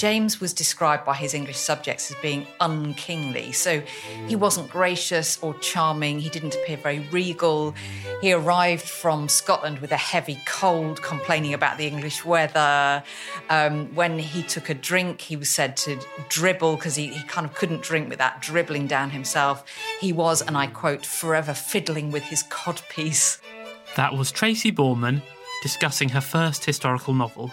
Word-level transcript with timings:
James 0.00 0.40
was 0.40 0.54
described 0.54 1.04
by 1.04 1.12
his 1.12 1.34
English 1.34 1.58
subjects 1.58 2.10
as 2.10 2.16
being 2.22 2.46
unkingly. 2.58 3.52
So 3.52 3.82
he 4.26 4.34
wasn't 4.34 4.70
gracious 4.70 5.38
or 5.42 5.52
charming. 5.58 6.20
He 6.20 6.30
didn't 6.30 6.54
appear 6.54 6.78
very 6.78 7.00
regal. 7.10 7.74
He 8.22 8.32
arrived 8.32 8.84
from 8.84 9.28
Scotland 9.28 9.80
with 9.80 9.92
a 9.92 9.98
heavy 9.98 10.38
cold, 10.46 11.02
complaining 11.02 11.52
about 11.52 11.76
the 11.76 11.86
English 11.86 12.24
weather. 12.24 13.02
Um, 13.50 13.94
when 13.94 14.18
he 14.18 14.42
took 14.42 14.70
a 14.70 14.74
drink, 14.74 15.20
he 15.20 15.36
was 15.36 15.50
said 15.50 15.76
to 15.84 16.00
dribble 16.30 16.76
because 16.76 16.94
he, 16.94 17.08
he 17.08 17.22
kind 17.24 17.46
of 17.46 17.54
couldn't 17.54 17.82
drink 17.82 18.08
without 18.08 18.40
dribbling 18.40 18.86
down 18.86 19.10
himself. 19.10 19.66
He 20.00 20.14
was, 20.14 20.40
and 20.40 20.56
I 20.56 20.68
quote, 20.68 21.04
forever 21.04 21.52
fiddling 21.52 22.10
with 22.10 22.22
his 22.22 22.42
codpiece. 22.44 23.38
That 23.96 24.14
was 24.14 24.32
Tracy 24.32 24.72
Borman 24.72 25.20
discussing 25.62 26.08
her 26.08 26.22
first 26.22 26.64
historical 26.64 27.12
novel, 27.12 27.52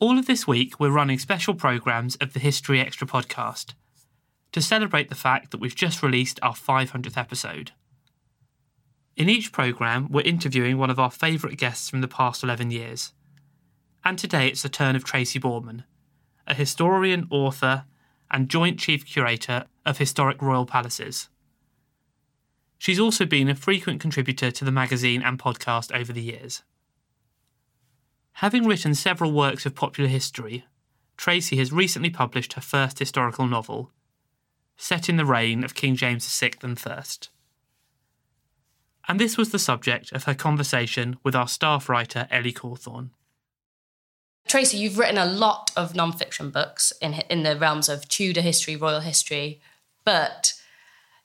All 0.00 0.18
of 0.18 0.24
this 0.24 0.46
week, 0.46 0.80
we're 0.80 0.88
running 0.88 1.18
special 1.18 1.52
programmes 1.52 2.16
of 2.22 2.32
the 2.32 2.40
History 2.40 2.80
Extra 2.80 3.06
podcast 3.06 3.74
to 4.50 4.62
celebrate 4.62 5.10
the 5.10 5.14
fact 5.14 5.50
that 5.50 5.60
we've 5.60 5.76
just 5.76 6.02
released 6.02 6.40
our 6.42 6.54
500th 6.54 7.18
episode. 7.18 7.72
In 9.14 9.28
each 9.28 9.52
programme, 9.52 10.08
we're 10.10 10.22
interviewing 10.22 10.78
one 10.78 10.88
of 10.88 10.98
our 10.98 11.10
favourite 11.10 11.58
guests 11.58 11.90
from 11.90 12.00
the 12.00 12.08
past 12.08 12.42
11 12.42 12.70
years. 12.70 13.12
And 14.02 14.18
today 14.18 14.48
it's 14.48 14.62
the 14.62 14.70
turn 14.70 14.96
of 14.96 15.04
Tracy 15.04 15.38
Borman, 15.38 15.84
a 16.46 16.54
historian, 16.54 17.28
author, 17.30 17.84
and 18.30 18.48
joint 18.48 18.80
chief 18.80 19.04
curator 19.04 19.66
of 19.84 19.98
historic 19.98 20.40
royal 20.40 20.64
palaces. 20.64 21.28
She's 22.78 22.98
also 22.98 23.26
been 23.26 23.50
a 23.50 23.54
frequent 23.54 24.00
contributor 24.00 24.50
to 24.50 24.64
the 24.64 24.72
magazine 24.72 25.22
and 25.22 25.38
podcast 25.38 25.94
over 25.94 26.10
the 26.10 26.22
years. 26.22 26.62
Having 28.40 28.64
written 28.64 28.94
several 28.94 29.32
works 29.32 29.66
of 29.66 29.74
popular 29.74 30.08
history, 30.08 30.64
Tracy 31.18 31.58
has 31.58 31.72
recently 31.72 32.08
published 32.08 32.54
her 32.54 32.62
first 32.62 32.98
historical 32.98 33.46
novel, 33.46 33.90
set 34.78 35.10
in 35.10 35.18
the 35.18 35.26
reign 35.26 35.62
of 35.62 35.74
King 35.74 35.94
James 35.94 36.26
VI 36.26 36.52
and 36.62 36.82
I. 36.86 37.02
And 39.06 39.20
this 39.20 39.36
was 39.36 39.50
the 39.50 39.58
subject 39.58 40.10
of 40.12 40.24
her 40.24 40.34
conversation 40.34 41.18
with 41.22 41.36
our 41.36 41.46
staff 41.46 41.86
writer 41.90 42.28
Ellie 42.30 42.54
Cawthorne. 42.54 43.10
Tracy, 44.48 44.78
you've 44.78 44.96
written 44.96 45.18
a 45.18 45.26
lot 45.26 45.70
of 45.76 45.94
non-fiction 45.94 46.48
books 46.48 46.94
in 47.02 47.20
in 47.28 47.42
the 47.42 47.58
realms 47.58 47.90
of 47.90 48.08
Tudor 48.08 48.40
history, 48.40 48.74
royal 48.74 49.00
history, 49.00 49.60
but 50.02 50.54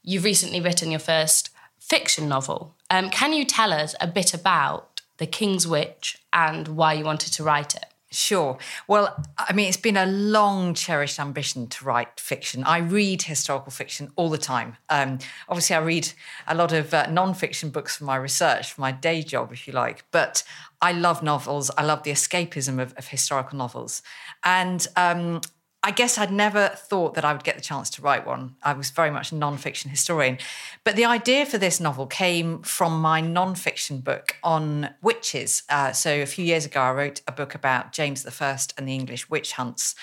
you've 0.04 0.26
recently 0.26 0.60
written 0.60 0.92
your 0.92 1.00
first 1.00 1.50
fiction 1.80 2.28
novel. 2.28 2.76
Um, 2.90 3.10
can 3.10 3.32
you 3.32 3.46
tell 3.46 3.72
us 3.72 3.96
a 4.02 4.08
bit 4.08 4.34
about 4.34 4.95
the 5.18 5.28
King's 5.28 5.68
Witch 5.68 6.18
and 6.34 6.68
why 6.70 6.94
you 6.94 7.06
wanted 7.06 7.34
to 7.34 7.44
write 7.44 7.76
it? 7.76 7.86
Sure. 8.16 8.58
Well, 8.88 9.26
I 9.38 9.52
mean, 9.52 9.68
it's 9.68 9.78
been 9.78 9.98
a 9.98 10.06
long 10.06 10.74
cherished 10.74 11.20
ambition 11.20 11.68
to 11.68 11.86
write 11.86 12.18
fiction. 12.20 12.64
I 12.64 12.78
read 12.78 13.24
historical 13.24 13.72
fiction 13.72 14.12
all 14.16 14.30
the 14.30 14.38
time. 14.38 14.78
Um, 14.90 15.20
obviously, 15.50 15.76
I 15.76 15.80
read 15.80 16.10
a 16.48 16.56
lot 16.56 16.72
of 16.72 16.94
uh, 16.94 17.08
non 17.10 17.34
fiction 17.34 17.72
books 17.72 17.98
for 17.98 18.06
my 18.06 18.16
research, 18.16 18.72
for 18.72 18.82
my 18.82 18.94
day 18.94 19.22
job, 19.22 19.52
if 19.52 19.68
you 19.68 19.74
like. 19.74 20.06
But 20.12 20.44
I 20.82 20.94
love 20.94 21.24
novels. 21.24 21.70
I 21.78 21.84
love 21.84 22.04
the 22.04 22.12
escapism 22.12 22.80
of, 22.80 22.94
of 22.96 23.08
historical 23.08 23.58
novels. 23.58 24.02
And 24.44 24.88
um, 24.96 25.42
I 25.86 25.92
guess 25.92 26.18
I'd 26.18 26.32
never 26.32 26.70
thought 26.70 27.14
that 27.14 27.24
I 27.24 27.32
would 27.32 27.44
get 27.44 27.58
the 27.58 27.62
chance 27.62 27.92
to 27.92 28.02
write 28.02 28.26
one. 28.26 28.56
I 28.64 28.74
was 28.74 28.90
very 28.90 29.12
much 29.12 29.32
a 29.32 29.36
non-fiction 29.36 29.92
historian. 29.92 30.40
But 30.84 30.96
the 30.96 31.06
idea 31.06 31.46
for 31.46 31.60
this 31.60 31.80
novel 31.80 32.08
came 32.08 32.64
from 32.64 33.00
my 33.00 33.22
non-fiction 33.22 34.00
book 34.00 34.36
on 34.44 34.90
witches. 35.04 35.62
Uh, 35.70 35.92
so 35.92 36.24
a 36.24 36.26
few 36.26 36.44
years 36.44 36.66
ago, 36.66 36.82
I 36.82 36.92
wrote 36.92 37.22
a 37.28 37.32
book 37.32 37.54
about 37.54 37.92
James 37.92 38.26
I 38.26 38.58
and 38.80 38.88
the 38.88 38.96
English 38.96 39.30
witch 39.30 39.52
hunts. 39.52 39.94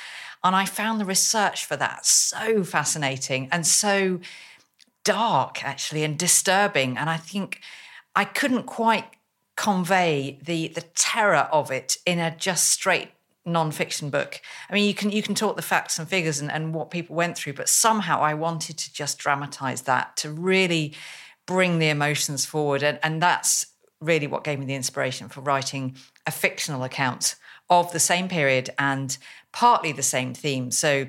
And 0.44 0.54
I 0.54 0.66
found 0.66 1.00
the 1.00 1.04
research 1.04 1.66
for 1.66 1.75
that 1.75 2.06
so 2.06 2.62
fascinating 2.62 3.49
and 3.50 3.66
so 3.66 4.20
dark, 5.03 5.64
actually, 5.64 6.04
and 6.04 6.16
disturbing. 6.16 6.97
And 6.97 7.10
I 7.10 7.16
think 7.16 7.60
I 8.14 8.25
couldn't 8.25 8.66
quite 8.66 9.06
convey 9.56 10.38
the 10.43 10.69
the 10.69 10.82
terror 10.94 11.49
of 11.50 11.72
it 11.72 11.99
in 12.06 12.20
a 12.20 12.34
just 12.34 12.70
straight 12.70 13.10
non-fiction 13.45 14.11
book. 14.11 14.41
I 14.71 14.75
mean, 14.75 14.87
you 14.87 14.95
can 14.95 15.11
you 15.11 15.23
can 15.23 15.35
talk 15.35 15.57
the 15.57 15.63
facts 15.63 15.99
and 15.99 16.09
figures 16.09 16.41
and, 16.41 16.51
and 16.51 16.75
what 16.75 16.91
people 16.91 17.17
went 17.17 17.37
through, 17.37 17.55
but 17.55 17.69
somehow 17.69 18.21
I 18.21 18.35
wanted 18.35 18.79
to 18.79 18.93
just 18.93 19.19
dramatize 19.19 19.83
that 19.83 20.17
to 20.19 20.31
really 20.31 20.95
bring 21.47 21.79
the 21.79 21.89
emotions 21.89 22.45
forward, 22.45 22.83
and 22.83 22.99
and 23.03 23.21
that's 23.21 23.67
really 24.01 24.27
what 24.27 24.45
gave 24.45 24.59
me 24.59 24.67
the 24.67 24.75
inspiration 24.75 25.29
for 25.29 25.41
writing 25.41 25.97
a 26.27 26.31
fictional 26.31 26.83
account 26.85 27.37
of 27.71 27.93
the 27.93 28.01
same 28.01 28.29
period 28.29 28.71
and 28.79 29.19
partly 29.53 29.93
the 29.93 30.03
same 30.03 30.35
theme. 30.35 30.71
So. 30.71 31.09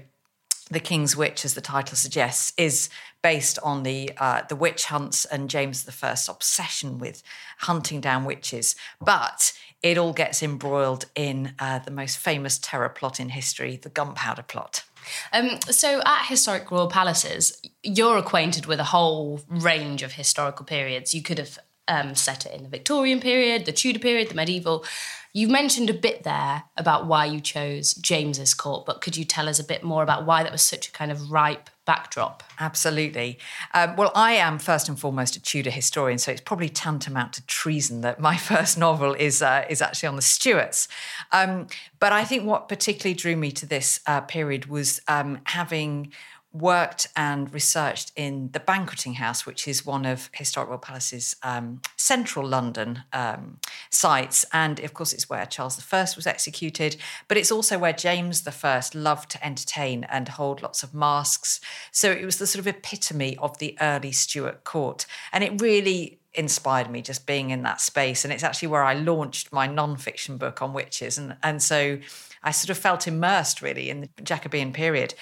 The 0.72 0.80
King's 0.80 1.16
Witch, 1.16 1.44
as 1.44 1.56
the 1.56 1.62
title 1.62 1.98
suggests, 1.98 2.54
is 2.58 2.90
based 3.22 3.60
on 3.64 3.84
the 3.84 4.12
uh, 4.18 4.44
the 4.48 4.56
witch 4.56 4.86
hunts 4.86 5.26
and 5.26 5.50
James 5.50 5.86
I's 6.02 6.30
obsession 6.30 7.00
with 7.00 7.22
hunting 7.60 8.00
down 8.00 8.24
witches. 8.24 8.76
But 9.02 9.52
it 9.84 9.98
all 9.98 10.14
gets 10.14 10.42
embroiled 10.42 11.06
in 11.14 11.54
uh, 11.60 11.80
the 11.80 11.92
most 11.92 12.18
famous 12.18 12.58
terror 12.58 12.90
plot 12.90 13.20
in 13.20 13.30
history, 13.30 13.76
the 13.76 13.90
Gunpowder 13.90 14.44
Plot. 14.44 14.86
Um, 15.34 15.60
so, 15.70 16.02
at 16.06 16.28
historic 16.28 16.72
royal 16.72 16.88
palaces, 16.88 17.62
you're 17.84 18.18
acquainted 18.18 18.66
with 18.66 18.80
a 18.80 18.86
whole 18.86 19.42
range 19.50 20.02
of 20.02 20.14
historical 20.14 20.66
periods. 20.66 21.14
You 21.14 21.22
could 21.22 21.38
have 21.38 21.60
um, 21.90 22.16
set 22.16 22.46
it 22.46 22.54
in 22.54 22.64
the 22.64 22.70
Victorian 22.70 23.20
period, 23.20 23.66
the 23.66 23.74
Tudor 23.74 24.00
period, 24.00 24.30
the 24.30 24.36
medieval. 24.36 24.86
You 25.34 25.50
mentioned 25.50 25.90
a 25.90 25.94
bit 25.94 26.24
there 26.24 26.64
about 26.78 27.08
why 27.08 27.26
you 27.26 27.42
chose 27.42 27.94
James's 27.94 28.54
court, 28.54 28.86
but 28.86 29.02
could 29.02 29.18
you 29.18 29.26
tell 29.26 29.50
us 29.50 29.60
a 29.60 29.64
bit 29.64 29.84
more 29.84 30.04
about 30.04 30.26
why 30.26 30.44
that 30.44 30.52
was 30.52 30.62
such 30.62 30.88
a 30.88 30.92
kind 30.92 31.12
of 31.12 31.32
ripe 31.32 31.70
backdrop? 31.86 32.44
Absolutely. 32.60 33.40
Um, 33.74 33.96
well, 33.96 34.12
I 34.16 34.34
am 34.34 34.60
first 34.60 34.88
and 34.88 35.00
foremost 35.00 35.36
a 35.36 35.42
Tudor 35.42 35.70
historian, 35.70 36.18
so 36.18 36.32
it's 36.32 36.42
probably 36.42 36.70
tantamount 36.70 37.34
to 37.34 37.46
treason 37.46 38.02
that 38.02 38.20
my 38.20 38.38
first 38.52 38.78
novel 38.78 39.14
is 39.14 39.42
uh, 39.42 39.66
is 39.70 39.82
actually 39.82 40.08
on 40.08 40.16
the 40.16 40.22
Stuarts. 40.22 40.88
Um, 41.32 41.68
but 42.00 42.14
I 42.14 42.24
think 42.26 42.46
what 42.46 42.68
particularly 42.68 43.14
drew 43.14 43.36
me 43.36 43.52
to 43.52 43.66
this 43.66 44.00
uh, 44.08 44.22
period 44.22 44.68
was 44.68 45.02
um, 45.08 45.40
having 45.46 46.12
worked 46.54 47.08
and 47.16 47.52
researched 47.52 48.12
in 48.16 48.52
the 48.52 48.60
Banqueting 48.60 49.16
House, 49.16 49.46
which 49.46 49.68
is 49.68 49.86
one 49.86 50.06
of 50.06 50.30
Historic 50.34 50.70
Royal 50.70 50.78
Palace's 50.78 51.36
um, 51.42 51.82
central 51.98 52.48
London 52.48 53.04
um, 53.12 53.58
sites. 53.90 54.46
And 54.54 54.80
of 54.80 54.94
course, 54.94 55.14
it's 55.14 55.30
where 55.30 55.46
Charles 55.48 55.84
I 55.92 56.06
was 56.16 56.28
executed, 56.28 56.96
but 57.28 57.38
it's 57.38 57.52
also 57.52 57.80
where 57.80 57.94
James 57.94 58.48
I 58.48 58.82
loved 58.94 59.32
to 59.32 59.46
entertain 59.46 60.04
and 60.06 60.30
hold 60.30 60.62
lots 60.62 60.84
of 60.84 60.94
masques. 60.94 61.60
So 61.92 62.12
it 62.12 62.24
was 62.24 62.38
the 62.38 62.48
sort 62.48 62.60
of 62.60 62.68
epitome 62.68 63.36
of 63.38 63.58
the 63.58 63.76
early 63.82 64.12
Stuart 64.12 64.64
court. 64.64 65.08
And 65.32 65.44
it 65.44 65.60
really 65.60 66.20
inspired 66.36 66.90
me 66.90 67.02
just 67.02 67.26
being 67.26 67.50
in 67.50 67.64
that 67.64 67.82
space. 67.82 68.24
And 68.24 68.34
it's 68.34 68.44
actually 68.44 68.70
where 68.70 68.84
I 68.84 68.94
launched 68.94 69.52
my 69.52 69.68
non-fiction 69.68 70.38
book 70.38 70.62
on 70.62 70.74
witches. 70.74 71.18
And, 71.18 71.36
and 71.44 71.62
so 71.62 72.00
I 72.44 72.52
sort 72.52 72.70
of 72.70 72.78
felt 72.78 73.08
immersed 73.08 73.62
really 73.62 73.90
in 73.90 74.02
the 74.02 74.24
Jacobean 74.24 74.74
period. 74.74 75.14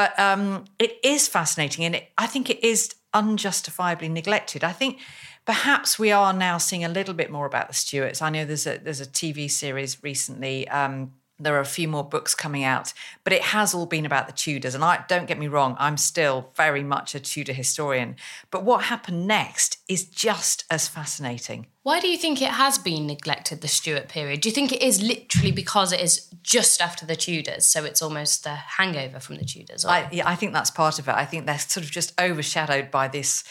But 0.00 0.18
um, 0.18 0.64
it 0.78 0.98
is 1.04 1.28
fascinating, 1.28 1.84
and 1.84 1.94
it, 1.94 2.10
I 2.16 2.26
think 2.26 2.48
it 2.48 2.64
is 2.64 2.94
unjustifiably 3.12 4.08
neglected. 4.08 4.64
I 4.64 4.72
think 4.72 4.98
perhaps 5.44 5.98
we 5.98 6.10
are 6.10 6.32
now 6.32 6.56
seeing 6.56 6.82
a 6.82 6.88
little 6.88 7.12
bit 7.12 7.30
more 7.30 7.44
about 7.44 7.68
the 7.68 7.74
Stuarts. 7.74 8.22
I 8.22 8.30
know 8.30 8.46
there's 8.46 8.66
a 8.66 8.78
there's 8.78 9.02
a 9.02 9.06
TV 9.06 9.50
series 9.50 10.02
recently. 10.02 10.66
Um, 10.68 11.12
there 11.40 11.56
are 11.56 11.60
a 11.60 11.64
few 11.64 11.88
more 11.88 12.04
books 12.04 12.34
coming 12.34 12.62
out, 12.62 12.92
but 13.24 13.32
it 13.32 13.42
has 13.42 13.74
all 13.74 13.86
been 13.86 14.06
about 14.06 14.26
the 14.26 14.32
Tudors. 14.32 14.74
And 14.74 14.84
I 14.84 15.04
don't 15.08 15.26
get 15.26 15.38
me 15.38 15.48
wrong, 15.48 15.76
I'm 15.78 15.96
still 15.96 16.50
very 16.54 16.82
much 16.82 17.14
a 17.14 17.20
Tudor 17.20 17.52
historian. 17.52 18.16
But 18.50 18.64
what 18.64 18.84
happened 18.84 19.26
next 19.26 19.78
is 19.88 20.04
just 20.04 20.64
as 20.70 20.86
fascinating. 20.86 21.66
Why 21.82 21.98
do 21.98 22.08
you 22.08 22.18
think 22.18 22.42
it 22.42 22.50
has 22.50 22.76
been 22.76 23.06
neglected, 23.06 23.62
the 23.62 23.68
Stuart 23.68 24.08
period? 24.08 24.42
Do 24.42 24.48
you 24.50 24.54
think 24.54 24.70
it 24.70 24.82
is 24.82 25.02
literally 25.02 25.50
because 25.50 25.92
it 25.92 26.00
is 26.00 26.28
just 26.42 26.82
after 26.82 27.06
the 27.06 27.16
Tudors, 27.16 27.66
so 27.66 27.84
it's 27.84 28.02
almost 28.02 28.44
a 28.44 28.54
hangover 28.54 29.18
from 29.18 29.36
the 29.36 29.44
Tudors? 29.44 29.84
I, 29.84 30.08
yeah, 30.12 30.28
I 30.28 30.36
think 30.36 30.52
that's 30.52 30.70
part 30.70 30.98
of 30.98 31.08
it. 31.08 31.14
I 31.14 31.24
think 31.24 31.46
they're 31.46 31.58
sort 31.58 31.84
of 31.84 31.90
just 31.90 32.12
overshadowed 32.20 32.90
by 32.90 33.08
this 33.08 33.44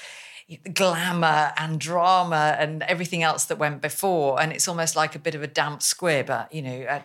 glamour 0.73 1.53
and 1.57 1.79
drama 1.79 2.55
and 2.59 2.81
everything 2.83 3.21
else 3.21 3.45
that 3.45 3.57
went 3.57 3.81
before. 3.81 4.41
And 4.41 4.51
it's 4.51 4.67
almost 4.67 4.95
like 4.95 5.15
a 5.15 5.19
bit 5.19 5.35
of 5.35 5.43
a 5.43 5.47
damp 5.47 5.83
squib. 5.83 6.29
Uh, 6.29 6.45
you 6.51 6.61
know, 6.61 6.81
uh, 6.83 7.01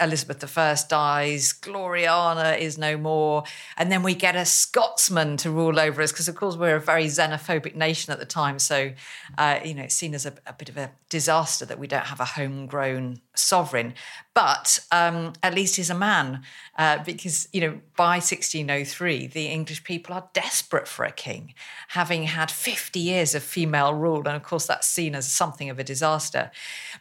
Elizabeth 0.00 0.58
I 0.58 0.76
dies, 0.88 1.52
Gloriana 1.52 2.58
is 2.58 2.78
no 2.78 2.96
more. 2.96 3.44
And 3.76 3.90
then 3.90 4.02
we 4.02 4.14
get 4.14 4.36
a 4.36 4.44
Scotsman 4.44 5.36
to 5.38 5.50
rule 5.50 5.78
over 5.80 6.02
us 6.02 6.12
because, 6.12 6.28
of 6.28 6.36
course, 6.36 6.56
we're 6.56 6.76
a 6.76 6.80
very 6.80 7.06
xenophobic 7.06 7.74
nation 7.74 8.12
at 8.12 8.18
the 8.18 8.26
time. 8.26 8.58
So, 8.58 8.92
uh, 9.38 9.60
you 9.64 9.74
know, 9.74 9.82
it's 9.82 9.94
seen 9.94 10.14
as 10.14 10.26
a, 10.26 10.34
a, 10.46 10.52
bit 10.52 10.68
of 10.68 10.76
a 10.76 10.90
disaster 11.08 11.64
that 11.66 11.78
we 11.78 11.86
don't 11.86 12.06
have 12.06 12.20
a 12.20 12.24
homegrown 12.24 13.20
sovereign. 13.34 13.94
But 14.34 14.80
um, 14.92 15.32
at 15.42 15.54
least 15.54 15.76
he's 15.76 15.90
a 15.90 15.94
man 15.94 16.42
uh, 16.76 17.02
because, 17.04 17.48
you 17.52 17.60
know, 17.62 17.80
by 17.96 18.16
1603, 18.16 19.28
the 19.28 19.46
English 19.46 19.82
people 19.84 20.14
are 20.14 20.28
desperate 20.34 20.86
for 20.86 21.04
a 21.04 21.12
king, 21.12 21.54
having 21.88 22.24
had 22.24 22.50
50 22.50 23.00
years 23.00 23.34
of 23.34 23.42
female 23.42 23.94
rule. 23.94 24.18
And, 24.18 24.36
of 24.36 24.42
course, 24.42 24.66
that's 24.66 24.86
seen 24.86 25.14
as 25.14 25.30
something 25.30 25.70
of 25.70 25.78
a 25.78 25.84
disaster. 25.84 26.50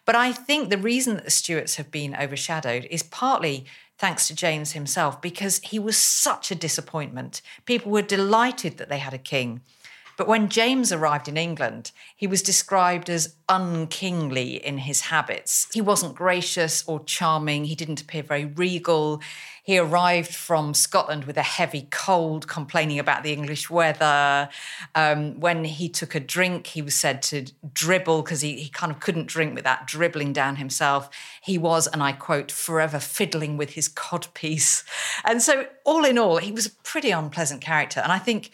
But 0.05 0.15
I 0.15 0.31
think 0.31 0.69
the 0.69 0.77
reason 0.77 1.15
that 1.15 1.25
the 1.25 1.31
Stuarts 1.31 1.75
have 1.75 1.91
been 1.91 2.15
overshadowed 2.15 2.54
is 2.63 3.03
partly 3.03 3.65
thanks 3.97 4.27
to 4.27 4.35
James 4.35 4.73
himself, 4.73 5.21
because 5.21 5.59
he 5.63 5.79
was 5.79 5.97
such 5.97 6.51
a 6.51 6.55
disappointment. 6.55 7.41
People 7.65 7.91
were 7.91 8.01
delighted 8.01 8.77
that 8.77 8.89
they 8.89 8.99
had 8.99 9.13
a 9.13 9.17
king. 9.17 9.61
But 10.17 10.27
when 10.27 10.49
James 10.49 10.91
arrived 10.91 11.27
in 11.27 11.37
England, 11.37 11.91
he 12.15 12.27
was 12.27 12.41
described 12.41 13.09
as 13.09 13.35
unkingly 13.49 14.65
in 14.65 14.79
his 14.79 15.01
habits. 15.01 15.67
He 15.73 15.81
wasn't 15.81 16.15
gracious 16.15 16.83
or 16.87 17.03
charming, 17.03 17.65
he 17.65 17.75
didn't 17.75 18.01
appear 18.01 18.23
very 18.23 18.45
regal. 18.45 19.21
He 19.63 19.79
arrived 19.79 20.33
from 20.33 20.75
Scotland 20.75 21.25
with 21.25 21.37
a 21.37 21.41
heavy 21.41 21.87
cold, 21.89 22.47
complaining 22.47 22.99
about 22.99 23.23
the 23.23 23.33
English 23.33 23.67
weather. 23.67 24.47
Um, 24.93 25.39
when 25.39 25.63
he 25.63 25.89
took 25.89 26.13
a 26.13 26.19
drink, 26.19 26.67
he 26.67 26.83
was 26.83 26.93
said 26.93 27.23
to 27.23 27.47
dribble 27.73 28.21
because 28.21 28.41
he, 28.41 28.57
he 28.57 28.69
kind 28.69 28.91
of 28.91 28.99
couldn't 28.99 29.25
drink 29.25 29.55
without 29.55 29.87
dribbling 29.87 30.33
down 30.33 30.57
himself. 30.57 31.09
He 31.41 31.57
was, 31.57 31.87
and 31.87 32.03
I 32.03 32.11
quote, 32.11 32.51
forever 32.51 32.99
fiddling 32.99 33.57
with 33.57 33.71
his 33.71 33.89
codpiece. 33.89 34.83
And 35.23 35.41
so, 35.41 35.65
all 35.83 36.05
in 36.05 36.19
all, 36.19 36.37
he 36.37 36.51
was 36.51 36.67
a 36.67 36.71
pretty 36.83 37.09
unpleasant 37.09 37.61
character. 37.61 38.01
And 38.01 38.11
I 38.11 38.19
think 38.19 38.51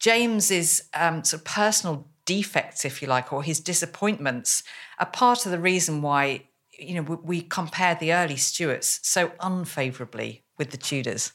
James's 0.00 0.88
um, 0.94 1.22
sort 1.22 1.42
of 1.42 1.44
personal 1.44 2.08
defects, 2.24 2.84
if 2.84 3.02
you 3.02 3.08
like, 3.08 3.32
or 3.32 3.42
his 3.42 3.60
disappointments, 3.60 4.62
are 4.98 5.06
part 5.06 5.46
of 5.46 5.52
the 5.52 5.58
reason 5.58 6.02
why 6.02 6.46
you 6.76 6.94
know 6.94 7.02
we, 7.02 7.16
we 7.16 7.42
compare 7.42 7.94
the 7.94 8.12
early 8.12 8.36
Stuarts 8.36 9.00
so 9.02 9.32
unfavourably 9.40 10.42
with 10.58 10.70
the 10.70 10.76
Tudors. 10.76 11.32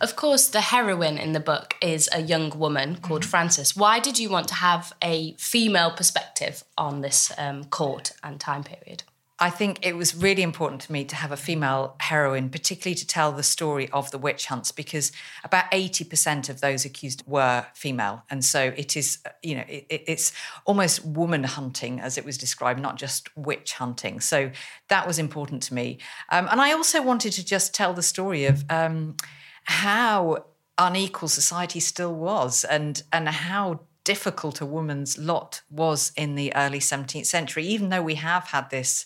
Of 0.00 0.16
course, 0.16 0.48
the 0.48 0.60
heroine 0.60 1.18
in 1.18 1.32
the 1.32 1.40
book 1.40 1.74
is 1.82 2.08
a 2.12 2.22
young 2.22 2.50
woman 2.58 2.96
called 2.96 3.22
mm-hmm. 3.22 3.30
Frances. 3.30 3.76
Why 3.76 4.00
did 4.00 4.18
you 4.18 4.30
want 4.30 4.48
to 4.48 4.54
have 4.54 4.92
a 5.02 5.34
female 5.38 5.90
perspective 5.90 6.64
on 6.76 7.00
this 7.00 7.32
um, 7.36 7.64
court 7.64 8.12
and 8.22 8.40
time 8.40 8.64
period? 8.64 9.02
I 9.40 9.50
think 9.50 9.86
it 9.86 9.96
was 9.96 10.16
really 10.16 10.42
important 10.42 10.80
to 10.82 10.92
me 10.92 11.04
to 11.04 11.14
have 11.14 11.30
a 11.30 11.36
female 11.36 11.94
heroine, 12.00 12.50
particularly 12.50 12.96
to 12.96 13.06
tell 13.06 13.30
the 13.30 13.44
story 13.44 13.88
of 13.90 14.10
the 14.10 14.18
witch 14.18 14.46
hunts, 14.46 14.72
because 14.72 15.12
about 15.44 15.70
80% 15.70 16.48
of 16.48 16.60
those 16.60 16.84
accused 16.84 17.22
were 17.24 17.66
female. 17.72 18.24
And 18.30 18.44
so 18.44 18.72
it 18.76 18.96
is, 18.96 19.18
you 19.42 19.54
know, 19.54 19.64
it, 19.68 19.86
it's 19.88 20.32
almost 20.64 21.04
woman 21.04 21.44
hunting, 21.44 22.00
as 22.00 22.18
it 22.18 22.24
was 22.24 22.36
described, 22.36 22.80
not 22.80 22.96
just 22.96 23.34
witch 23.36 23.74
hunting. 23.74 24.18
So 24.18 24.50
that 24.88 25.06
was 25.06 25.20
important 25.20 25.62
to 25.64 25.74
me. 25.74 25.98
Um, 26.30 26.48
and 26.50 26.60
I 26.60 26.72
also 26.72 27.00
wanted 27.00 27.32
to 27.34 27.44
just 27.44 27.72
tell 27.72 27.94
the 27.94 28.02
story 28.02 28.46
of 28.46 28.64
um, 28.68 29.16
how 29.64 30.46
unequal 30.78 31.28
society 31.28 31.78
still 31.78 32.14
was 32.14 32.64
and, 32.64 33.04
and 33.12 33.28
how 33.28 33.80
difficult 34.02 34.60
a 34.60 34.66
woman's 34.66 35.18
lot 35.18 35.60
was 35.70 36.12
in 36.16 36.34
the 36.34 36.50
early 36.56 36.78
17th 36.78 37.26
century, 37.26 37.64
even 37.66 37.90
though 37.90 38.02
we 38.02 38.14
have 38.14 38.44
had 38.48 38.70
this 38.70 39.04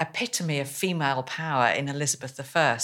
epitome 0.00 0.58
of 0.58 0.68
female 0.68 1.22
power 1.22 1.68
in 1.68 1.88
Elizabeth 1.88 2.40
I. 2.56 2.78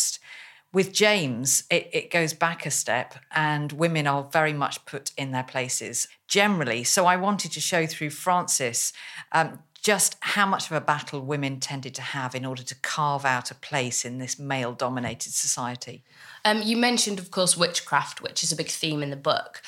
With 0.72 0.92
James, 0.92 1.64
it, 1.70 1.88
it, 1.92 2.10
goes 2.10 2.34
back 2.34 2.66
a 2.66 2.70
step, 2.70 3.14
and 3.34 3.72
women 3.72 4.06
are 4.06 4.24
very 4.24 4.52
much 4.52 4.84
put 4.84 5.12
in 5.16 5.30
their 5.30 5.44
places 5.44 6.06
generally. 6.28 6.84
So 6.84 7.06
I 7.06 7.16
wanted 7.16 7.52
to 7.52 7.60
show 7.60 7.86
through 7.86 8.10
Frances 8.10 8.92
um, 9.32 9.60
just 9.82 10.16
how 10.20 10.44
much 10.44 10.66
of 10.66 10.72
a 10.72 10.80
battle 10.80 11.20
women 11.20 11.60
tended 11.60 11.94
to 11.94 12.02
have 12.02 12.34
in 12.34 12.44
order 12.44 12.62
to 12.64 12.74
carve 12.74 13.24
out 13.24 13.50
a 13.50 13.54
place 13.54 14.04
in 14.04 14.18
this 14.18 14.38
male 14.38 14.72
dominated 14.72 15.32
society. 15.32 16.02
Um, 16.44 16.60
you 16.60 16.76
mentioned, 16.76 17.20
of 17.20 17.30
course, 17.30 17.56
witchcraft, 17.56 18.20
which 18.20 18.42
is 18.42 18.52
a 18.52 18.56
big 18.56 18.68
theme 18.68 19.02
in 19.02 19.10
the 19.10 19.16
book. 19.16 19.62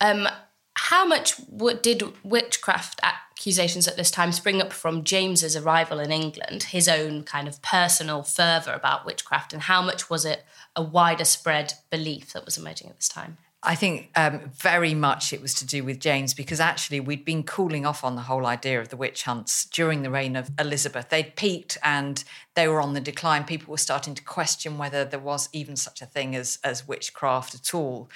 Um, 0.00 0.28
how 0.76 1.04
much 1.04 1.34
did 1.82 2.04
witchcraft 2.22 3.00
accusations 3.36 3.88
at 3.88 3.96
this 3.96 4.10
time 4.10 4.32
spring 4.32 4.62
up 4.62 4.72
from 4.72 5.02
James's 5.02 5.56
arrival 5.56 5.98
in 5.98 6.12
England, 6.12 6.64
his 6.64 6.88
own 6.88 7.24
kind 7.24 7.48
of 7.48 7.60
personal 7.62 8.22
fervour 8.22 8.72
about 8.72 9.04
witchcraft, 9.04 9.52
and 9.52 9.62
how 9.62 9.82
much 9.82 10.08
was 10.08 10.24
it 10.24 10.44
a 10.76 10.82
wider 10.82 11.24
spread 11.24 11.74
belief 11.90 12.32
that 12.32 12.44
was 12.44 12.56
emerging 12.56 12.90
at 12.90 12.96
this 12.96 13.08
time? 13.08 13.36
I 13.66 13.74
think 13.74 14.10
um, 14.14 14.50
very 14.54 14.92
much 14.92 15.32
it 15.32 15.40
was 15.40 15.54
to 15.54 15.66
do 15.66 15.84
with 15.84 15.98
James 15.98 16.34
because 16.34 16.60
actually 16.60 17.00
we'd 17.00 17.24
been 17.24 17.42
cooling 17.42 17.86
off 17.86 18.04
on 18.04 18.14
the 18.14 18.22
whole 18.22 18.44
idea 18.44 18.78
of 18.78 18.90
the 18.90 18.96
witch 18.96 19.22
hunts 19.22 19.64
during 19.64 20.02
the 20.02 20.10
reign 20.10 20.36
of 20.36 20.50
Elizabeth. 20.58 21.08
They'd 21.08 21.34
peaked 21.34 21.78
and 21.82 22.22
they 22.54 22.68
were 22.68 22.82
on 22.82 22.92
the 22.92 23.00
decline. 23.00 23.44
People 23.44 23.72
were 23.72 23.78
starting 23.78 24.14
to 24.14 24.22
question 24.22 24.76
whether 24.76 25.02
there 25.06 25.18
was 25.18 25.48
even 25.54 25.76
such 25.76 26.02
a 26.02 26.06
thing 26.06 26.36
as, 26.36 26.58
as 26.62 26.86
witchcraft 26.86 27.54
at 27.54 27.74
all. 27.74 28.10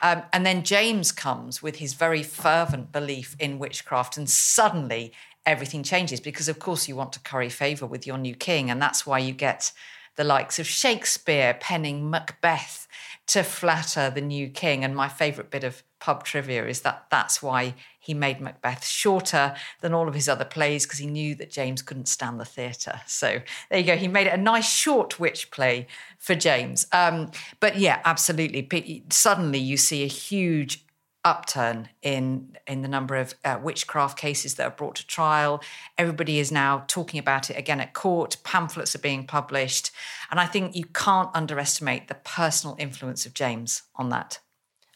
Um, 0.00 0.22
and 0.32 0.46
then 0.46 0.62
James 0.62 1.12
comes 1.12 1.62
with 1.62 1.76
his 1.76 1.94
very 1.94 2.22
fervent 2.22 2.92
belief 2.92 3.36
in 3.38 3.58
witchcraft, 3.58 4.16
and 4.16 4.28
suddenly 4.28 5.12
everything 5.44 5.82
changes 5.82 6.20
because, 6.20 6.48
of 6.48 6.58
course, 6.58 6.88
you 6.88 6.96
want 6.96 7.12
to 7.14 7.20
curry 7.20 7.48
favour 7.48 7.86
with 7.86 8.06
your 8.06 8.18
new 8.18 8.34
king. 8.34 8.70
And 8.70 8.80
that's 8.80 9.06
why 9.06 9.18
you 9.18 9.32
get 9.32 9.72
the 10.16 10.24
likes 10.24 10.58
of 10.58 10.66
Shakespeare 10.66 11.56
penning 11.58 12.10
Macbeth 12.10 12.86
to 13.28 13.42
flatter 13.42 14.10
the 14.10 14.20
new 14.20 14.48
king. 14.48 14.84
And 14.84 14.94
my 14.94 15.08
favourite 15.08 15.50
bit 15.50 15.64
of 15.64 15.82
pub 16.00 16.24
trivia 16.24 16.66
is 16.66 16.82
that 16.82 17.06
that's 17.10 17.42
why 17.42 17.74
he 18.08 18.14
made 18.14 18.40
Macbeth 18.40 18.86
shorter 18.86 19.54
than 19.82 19.92
all 19.92 20.08
of 20.08 20.14
his 20.14 20.30
other 20.30 20.46
plays 20.46 20.86
because 20.86 20.98
he 20.98 21.04
knew 21.04 21.34
that 21.34 21.50
James 21.50 21.82
couldn't 21.82 22.08
stand 22.08 22.40
the 22.40 22.44
theatre. 22.46 23.02
So 23.06 23.42
there 23.68 23.78
you 23.78 23.84
go. 23.84 23.98
He 23.98 24.08
made 24.08 24.26
it 24.26 24.32
a 24.32 24.38
nice 24.38 24.66
short 24.66 25.20
witch 25.20 25.50
play 25.50 25.86
for 26.18 26.34
James. 26.34 26.86
Um, 26.90 27.30
but 27.60 27.76
yeah, 27.76 28.00
absolutely. 28.06 29.04
Suddenly 29.10 29.58
you 29.58 29.76
see 29.76 30.04
a 30.04 30.06
huge 30.06 30.86
upturn 31.22 31.90
in 32.00 32.56
in 32.66 32.80
the 32.80 32.88
number 32.88 33.14
of 33.14 33.34
uh, 33.44 33.58
witchcraft 33.62 34.18
cases 34.18 34.54
that 34.54 34.66
are 34.66 34.74
brought 34.74 34.94
to 34.94 35.06
trial. 35.06 35.60
Everybody 35.98 36.38
is 36.38 36.50
now 36.50 36.84
talking 36.86 37.20
about 37.20 37.50
it 37.50 37.58
again 37.58 37.78
at 37.78 37.92
court. 37.92 38.38
Pamphlets 38.42 38.94
are 38.94 39.00
being 39.00 39.26
published, 39.26 39.90
and 40.30 40.40
I 40.40 40.46
think 40.46 40.74
you 40.74 40.86
can't 40.86 41.28
underestimate 41.34 42.08
the 42.08 42.14
personal 42.14 42.74
influence 42.78 43.26
of 43.26 43.34
James 43.34 43.82
on 43.96 44.08
that. 44.08 44.38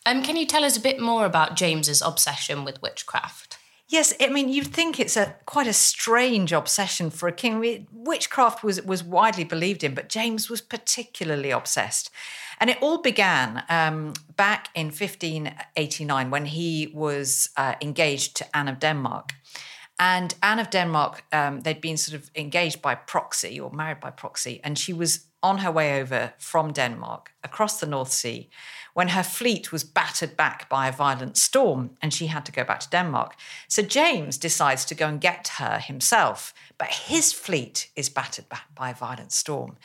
Um, 0.05 0.23
can 0.23 0.37
you 0.37 0.47
tell 0.47 0.65
us 0.65 0.77
a 0.77 0.81
bit 0.81 1.01
more 1.01 1.25
about 1.25 1.57
James's 1.57 2.03
obsession 2.03 2.65
with 2.65 2.83
witchcraft? 2.83 3.59
Yes, 3.89 4.15
I 4.21 4.29
mean 4.29 4.49
you'd 4.49 4.69
think 4.69 4.99
it's 4.99 5.19
a 5.19 5.37
quite 5.45 5.67
a 5.67 5.73
strange 5.75 6.51
obsession 6.51 7.11
for 7.11 7.29
a 7.29 7.33
king. 7.33 7.87
Witchcraft 7.93 8.65
was 8.65 8.81
was 8.83 9.05
widely 9.05 9.45
believed 9.45 9.85
in, 9.85 9.95
but 9.95 10.09
James 10.09 10.49
was 10.49 10.63
particularly 10.63 11.51
obsessed. 11.51 12.11
And 12.59 12.71
it 12.71 12.79
all 12.81 13.03
began 13.03 13.65
um, 13.69 14.15
back 14.37 14.69
in 14.75 14.87
1589 14.87 16.31
when 16.31 16.47
he 16.47 16.91
was 16.95 17.51
uh, 17.57 17.75
engaged 17.83 18.37
to 18.37 18.57
Anne 18.57 18.69
of 18.69 18.79
Denmark. 18.79 19.35
And 19.99 20.35
Anne 20.43 20.59
of 20.59 20.71
Denmark, 20.71 21.25
um, 21.33 21.61
they'd 21.61 21.81
been 21.81 21.97
sort 21.97 22.21
of 22.21 22.31
engaged 22.35 22.81
by 22.81 22.95
proxy 22.95 23.61
or 23.61 23.71
married 23.73 24.01
by 24.01 24.11
proxy, 24.11 24.61
and 24.65 24.79
she 24.79 24.93
was 24.93 25.27
on 25.43 25.59
her 25.59 25.71
way 25.71 26.01
over 26.01 26.33
from 26.39 26.73
Denmark 26.73 27.33
across 27.43 27.81
the 27.81 27.87
North 27.87 28.13
Sea 28.13 28.49
when 28.95 29.09
her 29.09 29.23
fleet 29.23 29.73
was 29.73 29.85
battered 29.85 30.37
back 30.37 30.69
by 30.69 30.87
a 30.87 30.93
violent 30.93 31.37
storm 31.37 31.91
and 32.01 32.13
she 32.13 32.27
had 32.27 32.45
to 32.45 32.53
go 32.53 32.63
back 32.63 32.81
to 32.81 32.91
Denmark. 32.91 33.35
So 33.69 33.83
James 33.83 34.37
decides 34.39 34.85
to 34.87 34.95
go 34.95 35.09
and 35.09 35.21
get 35.21 35.49
her 35.59 35.79
himself, 35.79 36.53
but 36.79 36.89
his 36.89 37.33
fleet 37.33 37.91
is 37.97 38.09
battered 38.09 38.49
back 38.49 38.75
by 38.75 38.91
a 38.91 38.95
violent 38.95 39.33
storm. 39.33 39.77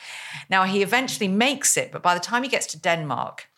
Now, 0.50 0.64
he 0.64 0.82
eventually 0.82 1.28
makes 1.28 1.76
it, 1.76 1.90
but 1.90 2.02
by 2.02 2.14
the 2.14 2.20
time 2.20 2.42
he 2.42 2.48
gets 2.48 2.66
to 2.68 2.78
Denmark, 2.78 3.48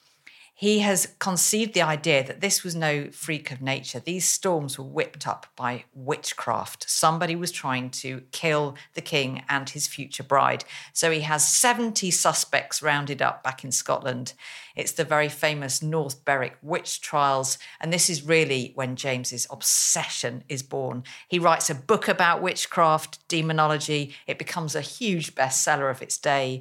he 0.61 0.81
has 0.81 1.09
conceived 1.19 1.73
the 1.73 1.81
idea 1.81 2.23
that 2.23 2.43
this 2.43 2.63
was 2.63 2.75
no 2.77 3.09
freak 3.13 3.51
of 3.51 3.63
nature. 3.63 3.99
These 3.99 4.29
storms 4.29 4.79
were 4.79 4.85
whipped 4.85 5.27
up 5.27 5.47
by 5.57 5.85
witchcraft. 5.95 6.85
Somebody 6.87 7.35
was 7.35 7.51
trying 7.51 7.89
to 8.03 8.25
kill 8.31 8.77
the 8.93 9.01
king 9.01 9.43
and 9.49 9.71
his 9.71 9.87
future 9.87 10.23
bride. 10.23 10.67
So 10.93 11.11
he 11.11 11.21
has 11.21 11.49
70 11.49 12.11
suspects 12.11 12.83
rounded 12.83 13.23
up 13.23 13.43
back 13.43 13.65
in 13.65 13.73
Scotland. 13.73 14.35
It's 14.77 14.93
the 14.93 15.03
very 15.03 15.31
famous 15.31 15.83
North 15.83 16.27
Berwick 16.27 16.59
witch 16.61 17.01
trials. 17.01 17.57
And 17.81 17.91
this 17.91 18.11
is 18.11 18.27
really 18.27 18.73
when 18.75 18.97
James's 18.97 19.47
obsession 19.51 20.45
is 20.51 20.63
born. 20.63 21.05
He 21.27 21.39
writes 21.39 21.71
a 21.71 21.75
book 21.75 22.07
about 22.07 22.43
witchcraft, 22.43 23.27
demonology. 23.29 24.15
It 24.27 24.39
becomes 24.39 24.75
a 24.75 24.83
huge 24.83 25.35
bestseller 25.35 25.91
of 25.91 26.03
its 26.03 26.19
day. 26.19 26.61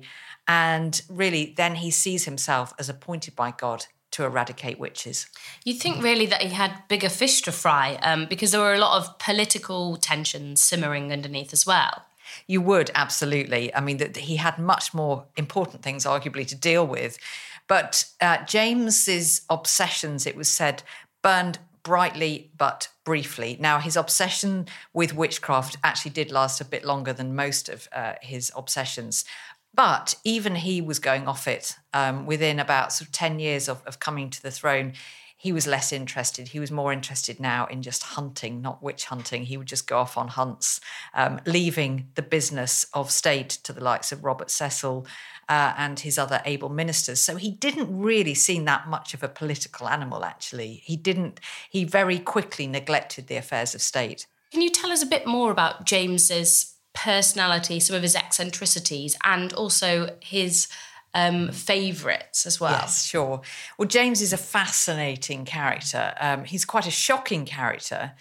And 0.49 0.99
really, 1.09 1.53
then 1.55 1.75
he 1.75 1.91
sees 1.91 2.25
himself 2.25 2.73
as 2.79 2.89
appointed 2.89 3.35
by 3.35 3.51
God 3.51 3.85
to 4.11 4.25
eradicate 4.25 4.79
witches. 4.79 5.27
You 5.63 5.75
think 5.75 6.03
really 6.03 6.25
that 6.25 6.41
he 6.41 6.49
had 6.49 6.81
bigger 6.87 7.07
fish 7.07 7.43
to 7.43 7.51
fry 7.51 7.99
um, 8.01 8.25
because 8.25 8.49
there 8.49 8.59
were 8.59 8.73
a 8.73 8.79
lot 8.79 8.97
of 8.97 9.19
political 9.19 9.95
tensions 9.97 10.63
simmering 10.63 11.13
underneath 11.13 11.53
as 11.53 11.67
well. 11.67 12.03
You 12.47 12.61
would 12.61 12.89
absolutely. 12.95 13.73
I 13.75 13.79
mean, 13.79 13.97
that 13.97 14.17
he 14.17 14.37
had 14.37 14.57
much 14.57 14.91
more 14.91 15.25
important 15.37 15.83
things, 15.83 16.03
arguably, 16.03 16.47
to 16.47 16.55
deal 16.55 16.85
with. 16.85 17.19
But 17.67 18.05
uh, 18.19 18.43
James's 18.45 19.41
obsessions, 19.51 20.25
it 20.25 20.35
was 20.35 20.51
said, 20.51 20.81
burned 21.21 21.59
brightly 21.83 22.51
but 22.57 22.87
briefly. 23.03 23.57
Now, 23.59 23.79
his 23.79 23.95
obsession 23.95 24.67
with 24.93 25.15
witchcraft 25.15 25.77
actually 25.83 26.11
did 26.11 26.31
last 26.31 26.61
a 26.61 26.65
bit 26.65 26.85
longer 26.85 27.13
than 27.13 27.35
most 27.35 27.69
of 27.69 27.87
uh, 27.91 28.13
his 28.21 28.51
obsessions. 28.55 29.25
But 29.73 30.15
even 30.23 30.55
he 30.55 30.81
was 30.81 30.99
going 30.99 31.27
off 31.27 31.47
it 31.47 31.75
um, 31.93 32.25
within 32.25 32.59
about 32.59 32.91
sort 32.91 33.07
of 33.07 33.11
10 33.11 33.39
years 33.39 33.69
of, 33.69 33.81
of 33.85 33.99
coming 33.99 34.29
to 34.29 34.41
the 34.41 34.51
throne. 34.51 34.93
He 35.37 35.53
was 35.53 35.65
less 35.65 35.93
interested. 35.93 36.49
He 36.49 36.59
was 36.59 36.69
more 36.69 36.91
interested 36.91 37.39
now 37.39 37.65
in 37.67 37.81
just 37.81 38.03
hunting, 38.03 38.61
not 38.61 38.83
witch 38.83 39.05
hunting. 39.05 39.43
He 39.45 39.55
would 39.55 39.67
just 39.67 39.87
go 39.87 39.99
off 39.99 40.17
on 40.17 40.27
hunts, 40.27 40.81
um, 41.13 41.39
leaving 41.45 42.09
the 42.15 42.21
business 42.21 42.85
of 42.93 43.09
state 43.09 43.49
to 43.63 43.71
the 43.71 43.81
likes 43.81 44.11
of 44.11 44.25
Robert 44.25 44.51
Cecil 44.51 45.07
uh, 45.47 45.73
and 45.77 46.01
his 46.01 46.17
other 46.17 46.41
able 46.43 46.67
ministers. 46.67 47.21
So 47.21 47.37
he 47.37 47.51
didn't 47.51 47.97
really 47.97 48.33
seem 48.33 48.65
that 48.65 48.89
much 48.89 49.13
of 49.13 49.23
a 49.23 49.29
political 49.29 49.87
animal, 49.87 50.25
actually. 50.25 50.81
He 50.83 50.97
didn't, 50.97 51.39
he 51.69 51.85
very 51.85 52.19
quickly 52.19 52.67
neglected 52.67 53.27
the 53.27 53.37
affairs 53.37 53.73
of 53.73 53.81
state. 53.81 54.27
Can 54.51 54.61
you 54.61 54.69
tell 54.69 54.91
us 54.91 55.03
a 55.03 55.07
bit 55.07 55.25
more 55.25 55.51
about 55.51 55.85
James's 55.85 56.75
personality, 56.93 57.79
some 57.79 57.95
of 57.95 58.01
his 58.01 58.15
eccentricities, 58.15 59.17
and 59.23 59.53
also 59.53 60.15
his 60.21 60.67
um, 61.13 61.51
favourites 61.51 62.45
as 62.45 62.59
well. 62.59 62.71
Yes, 62.71 63.05
sure. 63.05 63.41
Well, 63.77 63.87
James 63.87 64.21
is 64.21 64.33
a 64.33 64.37
fascinating 64.37 65.45
character. 65.45 66.13
Um, 66.19 66.45
he's 66.45 66.65
quite 66.65 66.87
a 66.87 66.91
shocking 66.91 67.45
character 67.45 68.13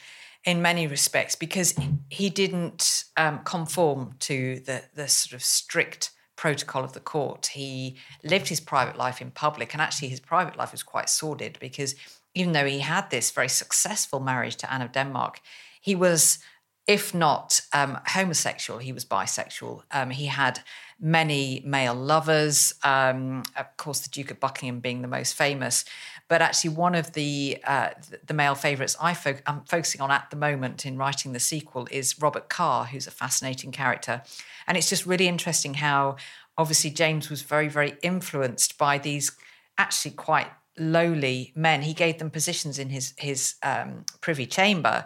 in 0.44 0.62
many 0.62 0.86
respects 0.86 1.34
because 1.34 1.74
he 2.08 2.30
didn't 2.30 3.04
um, 3.16 3.40
conform 3.44 4.14
to 4.20 4.60
the, 4.60 4.84
the 4.94 5.08
sort 5.08 5.34
of 5.34 5.44
strict 5.44 6.10
protocol 6.36 6.84
of 6.84 6.92
the 6.92 7.00
court. 7.00 7.46
He 7.48 7.96
lived 8.22 8.48
his 8.48 8.60
private 8.60 8.96
life 8.96 9.20
in 9.20 9.30
public, 9.30 9.74
and 9.74 9.82
actually, 9.82 10.08
his 10.08 10.20
private 10.20 10.56
life 10.56 10.72
was 10.72 10.82
quite 10.82 11.10
sordid 11.10 11.58
because 11.60 11.94
even 12.34 12.52
though 12.52 12.64
he 12.64 12.78
had 12.78 13.10
this 13.10 13.30
very 13.30 13.48
successful 13.48 14.20
marriage 14.20 14.56
to 14.56 14.72
Anne 14.72 14.82
of 14.82 14.92
Denmark, 14.92 15.40
he 15.80 15.94
was 15.94 16.38
if 16.88 17.14
not 17.14 17.60
um, 17.74 17.98
homosexual, 18.06 18.78
he 18.78 18.92
was 18.92 19.04
bisexual. 19.04 19.82
Um, 19.92 20.08
he 20.08 20.26
had 20.26 20.60
many 20.98 21.62
male 21.64 21.94
lovers, 21.94 22.74
um, 22.82 23.42
of 23.56 23.76
course, 23.76 24.00
the 24.00 24.08
Duke 24.08 24.30
of 24.30 24.40
Buckingham 24.40 24.80
being 24.80 25.02
the 25.02 25.08
most 25.08 25.34
famous. 25.34 25.84
But 26.28 26.40
actually, 26.40 26.70
one 26.70 26.94
of 26.94 27.12
the 27.12 27.58
uh, 27.66 27.90
the 28.26 28.32
male 28.32 28.54
favourites 28.54 28.96
I 29.00 29.12
fo- 29.12 29.36
I'm 29.46 29.64
focusing 29.64 30.00
on 30.00 30.10
at 30.10 30.30
the 30.30 30.36
moment 30.36 30.86
in 30.86 30.96
writing 30.96 31.34
the 31.34 31.40
sequel 31.40 31.86
is 31.90 32.18
Robert 32.20 32.48
Carr, 32.48 32.86
who's 32.86 33.06
a 33.06 33.12
fascinating 33.12 33.70
character, 33.70 34.22
and 34.66 34.78
it's 34.78 34.88
just 34.88 35.04
really 35.04 35.28
interesting 35.28 35.74
how 35.74 36.16
obviously 36.56 36.90
James 36.90 37.28
was 37.28 37.42
very 37.42 37.68
very 37.68 37.96
influenced 38.02 38.78
by 38.78 38.96
these 38.96 39.32
actually 39.76 40.12
quite 40.12 40.48
lowly 40.78 41.52
men. 41.54 41.82
He 41.82 41.92
gave 41.92 42.18
them 42.18 42.30
positions 42.30 42.78
in 42.78 42.88
his 42.88 43.12
his 43.18 43.56
um, 43.62 44.06
privy 44.22 44.46
chamber 44.46 45.04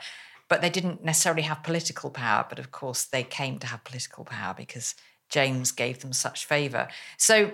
but 0.52 0.61
they 0.61 0.68
didn't 0.68 1.02
necessarily 1.02 1.40
have 1.40 1.62
political 1.62 2.11
power. 2.11 2.44
But 2.47 2.59
of 2.59 2.71
course, 2.71 3.04
they 3.04 3.23
came 3.23 3.59
to 3.61 3.66
have 3.68 3.82
political 3.85 4.23
power 4.23 4.52
because 4.54 4.94
James 5.30 5.73
gave 5.73 6.00
them 6.00 6.12
such 6.12 6.44
favour. 6.44 6.88
So 7.16 7.52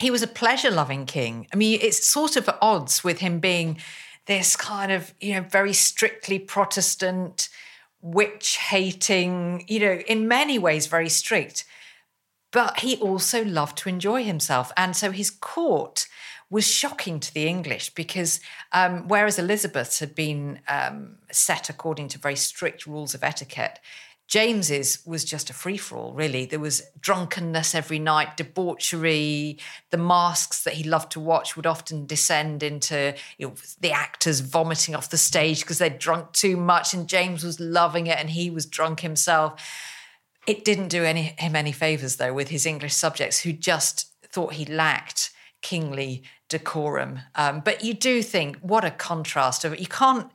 he 0.00 0.10
was 0.10 0.24
a 0.24 0.26
pleasure 0.26 0.72
loving 0.72 1.06
king. 1.06 1.46
I 1.52 1.56
mean, 1.56 1.78
it's 1.80 2.04
sort 2.04 2.34
of 2.34 2.48
at 2.48 2.58
odds 2.60 3.04
with 3.04 3.20
him 3.20 3.38
being 3.38 3.78
this 4.26 4.56
kind 4.56 4.90
of, 4.90 5.14
you 5.20 5.34
know, 5.34 5.42
very 5.42 5.72
strictly 5.72 6.40
Protestant, 6.40 7.48
witch 8.02 8.56
hating, 8.56 9.64
you 9.68 9.78
know, 9.78 10.00
in 10.08 10.26
many 10.26 10.58
ways 10.58 10.88
very 10.88 11.08
strict. 11.08 11.64
But 12.50 12.80
he 12.80 12.96
also 12.96 13.44
loved 13.44 13.78
to 13.78 13.88
enjoy 13.88 14.24
himself. 14.24 14.72
And 14.76 14.96
so 14.96 15.12
his 15.12 15.30
court 15.30 16.08
was 16.48 16.66
shocking 16.66 17.18
to 17.20 17.34
the 17.34 17.46
English 17.46 17.90
because 17.94 18.40
um, 18.72 19.08
whereas 19.08 19.38
Elizabeth 19.38 19.98
had 19.98 20.14
been 20.14 20.60
um, 20.68 21.16
set 21.30 21.68
according 21.68 22.08
to 22.08 22.18
very 22.18 22.36
strict 22.36 22.86
rules 22.86 23.14
of 23.14 23.24
etiquette, 23.24 23.80
James's 24.28 25.06
was 25.06 25.24
just 25.24 25.50
a 25.50 25.54
free 25.54 25.76
for 25.76 25.96
all, 25.96 26.12
really. 26.12 26.46
There 26.46 26.58
was 26.58 26.82
drunkenness 26.98 27.76
every 27.76 28.00
night, 28.00 28.36
debauchery. 28.36 29.58
The 29.90 29.98
masques 29.98 30.64
that 30.64 30.74
he 30.74 30.84
loved 30.84 31.12
to 31.12 31.20
watch 31.20 31.54
would 31.54 31.66
often 31.66 32.06
descend 32.06 32.64
into 32.64 33.14
you 33.38 33.48
know, 33.48 33.54
the 33.80 33.92
actors 33.92 34.40
vomiting 34.40 34.96
off 34.96 35.10
the 35.10 35.16
stage 35.16 35.60
because 35.60 35.78
they'd 35.78 36.00
drunk 36.00 36.32
too 36.32 36.56
much, 36.56 36.92
and 36.92 37.08
James 37.08 37.44
was 37.44 37.60
loving 37.60 38.08
it 38.08 38.18
and 38.18 38.30
he 38.30 38.50
was 38.50 38.66
drunk 38.66 39.00
himself. 39.00 39.62
It 40.46 40.64
didn't 40.64 40.88
do 40.88 41.04
any, 41.04 41.34
him 41.38 41.54
any 41.54 41.72
favors, 41.72 42.16
though, 42.16 42.34
with 42.34 42.48
his 42.48 42.66
English 42.66 42.94
subjects 42.94 43.40
who 43.40 43.52
just 43.52 44.12
thought 44.24 44.54
he 44.54 44.64
lacked 44.64 45.30
kingly 45.62 46.24
decorum. 46.48 47.20
Um, 47.34 47.60
but 47.60 47.84
you 47.84 47.94
do 47.94 48.22
think, 48.22 48.58
what 48.58 48.84
a 48.84 48.90
contrast 48.90 49.64
of 49.64 49.78
you 49.78 49.86
can't 49.86 50.30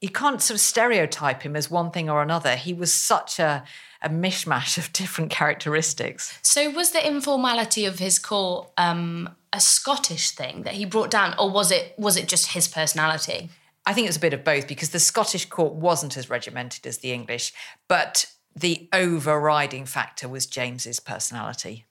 you 0.00 0.08
can't 0.08 0.42
sort 0.42 0.56
of 0.56 0.60
stereotype 0.60 1.42
him 1.42 1.54
as 1.54 1.70
one 1.70 1.92
thing 1.92 2.10
or 2.10 2.22
another. 2.22 2.56
He 2.56 2.72
was 2.74 2.92
such 2.92 3.38
a 3.38 3.64
a 4.02 4.08
mishmash 4.08 4.78
of 4.78 4.92
different 4.92 5.30
characteristics. 5.30 6.36
So 6.42 6.70
was 6.70 6.90
the 6.90 7.06
informality 7.06 7.84
of 7.84 8.00
his 8.00 8.18
court 8.18 8.70
um, 8.76 9.28
a 9.52 9.60
Scottish 9.60 10.30
thing 10.32 10.62
that 10.62 10.74
he 10.74 10.84
brought 10.84 11.10
down, 11.10 11.34
or 11.38 11.50
was 11.50 11.70
it 11.70 11.94
was 11.98 12.16
it 12.16 12.28
just 12.28 12.48
his 12.48 12.68
personality? 12.68 13.50
I 13.84 13.92
think 13.92 14.06
it 14.06 14.10
was 14.10 14.16
a 14.16 14.20
bit 14.20 14.34
of 14.34 14.44
both 14.44 14.68
because 14.68 14.90
the 14.90 15.00
Scottish 15.00 15.46
court 15.46 15.74
wasn't 15.74 16.16
as 16.16 16.30
regimented 16.30 16.86
as 16.86 16.98
the 16.98 17.12
English, 17.12 17.52
but 17.88 18.26
the 18.54 18.88
overriding 18.92 19.86
factor 19.86 20.28
was 20.28 20.46
James's 20.46 21.00
personality. 21.00 21.84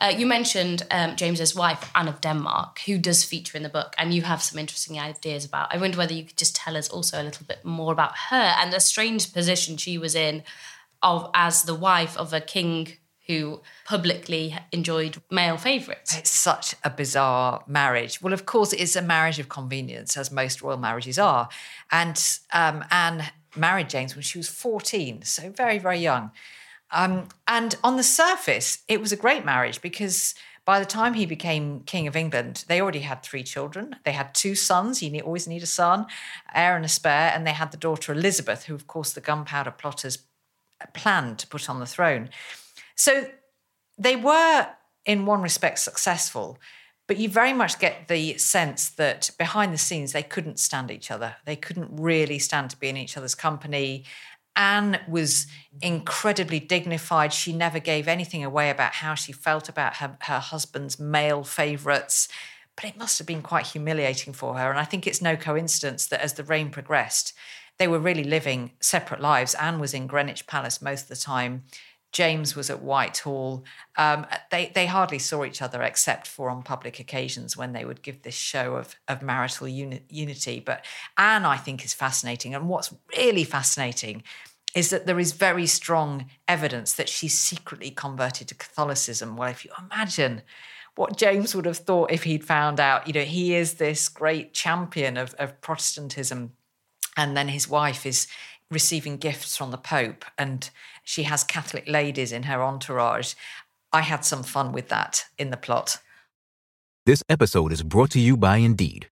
Uh, 0.00 0.12
you 0.16 0.26
mentioned 0.26 0.82
um, 0.90 1.16
James's 1.16 1.54
wife, 1.54 1.90
Anne 1.94 2.08
of 2.08 2.20
Denmark, 2.20 2.80
who 2.86 2.98
does 2.98 3.24
feature 3.24 3.56
in 3.56 3.62
the 3.62 3.68
book, 3.68 3.94
and 3.96 4.12
you 4.12 4.22
have 4.22 4.42
some 4.42 4.58
interesting 4.58 4.98
ideas 4.98 5.44
about. 5.44 5.72
I 5.72 5.78
wonder 5.78 5.98
whether 5.98 6.14
you 6.14 6.24
could 6.24 6.36
just 6.36 6.56
tell 6.56 6.76
us 6.76 6.88
also 6.88 7.20
a 7.20 7.24
little 7.24 7.46
bit 7.46 7.64
more 7.64 7.92
about 7.92 8.16
her 8.30 8.54
and 8.58 8.72
the 8.72 8.80
strange 8.80 9.32
position 9.32 9.76
she 9.76 9.98
was 9.98 10.14
in, 10.14 10.42
of 11.02 11.30
as 11.34 11.62
the 11.62 11.74
wife 11.74 12.16
of 12.16 12.32
a 12.32 12.40
king 12.40 12.96
who 13.26 13.62
publicly 13.86 14.54
enjoyed 14.70 15.16
male 15.30 15.56
favourites. 15.56 16.16
It's 16.16 16.30
such 16.30 16.74
a 16.84 16.90
bizarre 16.90 17.64
marriage. 17.66 18.20
Well, 18.20 18.34
of 18.34 18.44
course, 18.44 18.72
it's 18.74 18.96
a 18.96 19.02
marriage 19.02 19.38
of 19.38 19.48
convenience, 19.48 20.16
as 20.16 20.30
most 20.30 20.60
royal 20.60 20.76
marriages 20.76 21.18
are. 21.18 21.48
And 21.90 22.22
um, 22.52 22.84
Anne 22.90 23.24
married 23.56 23.88
James 23.88 24.14
when 24.14 24.22
she 24.22 24.38
was 24.38 24.48
14, 24.48 25.22
so 25.22 25.50
very, 25.50 25.78
very 25.78 25.98
young. 25.98 26.32
Um, 26.94 27.28
and 27.48 27.74
on 27.82 27.96
the 27.96 28.04
surface, 28.04 28.78
it 28.88 29.00
was 29.00 29.12
a 29.12 29.16
great 29.16 29.44
marriage 29.44 29.82
because 29.82 30.34
by 30.64 30.78
the 30.78 30.86
time 30.86 31.14
he 31.14 31.26
became 31.26 31.80
King 31.80 32.06
of 32.06 32.16
England, 32.16 32.64
they 32.68 32.80
already 32.80 33.00
had 33.00 33.22
three 33.22 33.42
children. 33.42 33.96
They 34.04 34.12
had 34.12 34.34
two 34.34 34.54
sons. 34.54 35.02
You 35.02 35.20
always 35.20 35.46
need 35.46 35.62
a 35.62 35.66
son, 35.66 36.06
heir 36.54 36.76
and 36.76 36.84
a 36.84 36.88
spare. 36.88 37.32
And 37.34 37.46
they 37.46 37.52
had 37.52 37.72
the 37.72 37.76
daughter 37.76 38.12
Elizabeth, 38.12 38.64
who, 38.64 38.74
of 38.74 38.86
course, 38.86 39.12
the 39.12 39.20
gunpowder 39.20 39.72
plotters 39.72 40.18
planned 40.94 41.38
to 41.40 41.46
put 41.48 41.68
on 41.68 41.80
the 41.80 41.86
throne. 41.86 42.30
So 42.94 43.28
they 43.98 44.16
were, 44.16 44.68
in 45.04 45.26
one 45.26 45.42
respect, 45.42 45.80
successful. 45.80 46.58
But 47.06 47.18
you 47.18 47.28
very 47.28 47.52
much 47.52 47.78
get 47.78 48.08
the 48.08 48.38
sense 48.38 48.88
that 48.90 49.30
behind 49.36 49.74
the 49.74 49.78
scenes, 49.78 50.12
they 50.12 50.22
couldn't 50.22 50.58
stand 50.58 50.90
each 50.90 51.10
other. 51.10 51.36
They 51.44 51.56
couldn't 51.56 51.90
really 52.00 52.38
stand 52.38 52.70
to 52.70 52.78
be 52.78 52.88
in 52.88 52.96
each 52.96 53.18
other's 53.18 53.34
company. 53.34 54.04
Anne 54.56 55.00
was 55.08 55.46
incredibly 55.82 56.60
dignified. 56.60 57.32
She 57.32 57.52
never 57.52 57.80
gave 57.80 58.06
anything 58.06 58.44
away 58.44 58.70
about 58.70 58.94
how 58.94 59.14
she 59.14 59.32
felt 59.32 59.68
about 59.68 59.96
her, 59.96 60.16
her 60.22 60.38
husband's 60.38 60.98
male 60.98 61.42
favourites. 61.42 62.28
But 62.76 62.86
it 62.86 62.96
must 62.96 63.18
have 63.18 63.26
been 63.26 63.42
quite 63.42 63.66
humiliating 63.68 64.32
for 64.32 64.58
her. 64.58 64.70
And 64.70 64.78
I 64.78 64.84
think 64.84 65.06
it's 65.06 65.22
no 65.22 65.36
coincidence 65.36 66.06
that 66.06 66.20
as 66.20 66.34
the 66.34 66.44
reign 66.44 66.70
progressed, 66.70 67.32
they 67.78 67.88
were 67.88 67.98
really 67.98 68.24
living 68.24 68.72
separate 68.80 69.20
lives. 69.20 69.54
Anne 69.54 69.80
was 69.80 69.94
in 69.94 70.06
Greenwich 70.06 70.46
Palace 70.46 70.80
most 70.80 71.02
of 71.02 71.08
the 71.08 71.16
time. 71.16 71.64
James 72.14 72.54
was 72.54 72.70
at 72.70 72.80
Whitehall. 72.80 73.64
Um, 73.98 74.24
they 74.52 74.70
they 74.72 74.86
hardly 74.86 75.18
saw 75.18 75.44
each 75.44 75.60
other 75.60 75.82
except 75.82 76.28
for 76.28 76.48
on 76.48 76.62
public 76.62 77.00
occasions 77.00 77.56
when 77.56 77.72
they 77.72 77.84
would 77.84 78.02
give 78.02 78.22
this 78.22 78.36
show 78.36 78.76
of 78.76 78.94
of 79.08 79.20
marital 79.20 79.68
uni- 79.68 80.04
unity. 80.08 80.60
But 80.60 80.86
Anne, 81.18 81.44
I 81.44 81.56
think, 81.56 81.84
is 81.84 81.92
fascinating, 81.92 82.54
and 82.54 82.68
what's 82.68 82.94
really 83.18 83.44
fascinating 83.44 84.22
is 84.76 84.90
that 84.90 85.06
there 85.06 85.18
is 85.18 85.32
very 85.32 85.66
strong 85.66 86.30
evidence 86.48 86.94
that 86.94 87.08
she 87.08 87.28
secretly 87.28 87.90
converted 87.90 88.48
to 88.48 88.54
Catholicism. 88.54 89.36
Well, 89.36 89.50
if 89.50 89.64
you 89.64 89.72
imagine 89.78 90.42
what 90.94 91.16
James 91.16 91.54
would 91.54 91.66
have 91.66 91.78
thought 91.78 92.12
if 92.12 92.22
he'd 92.22 92.44
found 92.44 92.78
out, 92.78 93.08
you 93.08 93.12
know, 93.12 93.22
he 93.22 93.54
is 93.54 93.74
this 93.74 94.08
great 94.08 94.54
champion 94.54 95.16
of, 95.16 95.34
of 95.34 95.60
Protestantism, 95.60 96.52
and 97.16 97.36
then 97.36 97.48
his 97.48 97.68
wife 97.68 98.06
is 98.06 98.28
receiving 98.74 99.16
gifts 99.16 99.56
from 99.56 99.70
the 99.70 99.78
Pope 99.78 100.26
and 100.36 100.68
she 101.02 101.22
has 101.22 101.44
Catholic 101.44 101.88
ladies 101.88 102.32
in 102.32 102.42
her 102.42 102.62
entourage. 102.62 103.34
I 103.92 104.02
had 104.02 104.24
some 104.24 104.42
fun 104.42 104.72
with 104.72 104.88
that 104.90 105.24
in 105.38 105.50
the 105.50 105.56
plot. 105.56 105.96
This 107.06 107.22
episode 107.28 107.72
is 107.72 107.82
brought 107.82 108.10
to 108.10 108.20
you 108.20 108.36
by 108.36 108.58
Indeed. 108.58 109.08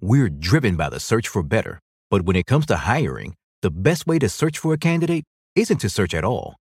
We're 0.00 0.28
driven 0.28 0.76
by 0.76 0.88
the 0.90 1.00
search 1.00 1.26
for 1.26 1.42
better, 1.42 1.80
but 2.10 2.22
when 2.22 2.36
it 2.36 2.46
comes 2.46 2.66
to 2.66 2.76
hiring, 2.76 3.34
the 3.62 3.70
best 3.70 4.06
way 4.06 4.18
to 4.18 4.28
search 4.28 4.58
for 4.58 4.72
a 4.72 4.78
candidate 4.78 5.24
isn't 5.54 5.78
to 5.78 5.90
search 5.90 6.14
at 6.14 6.24
all. 6.24 6.56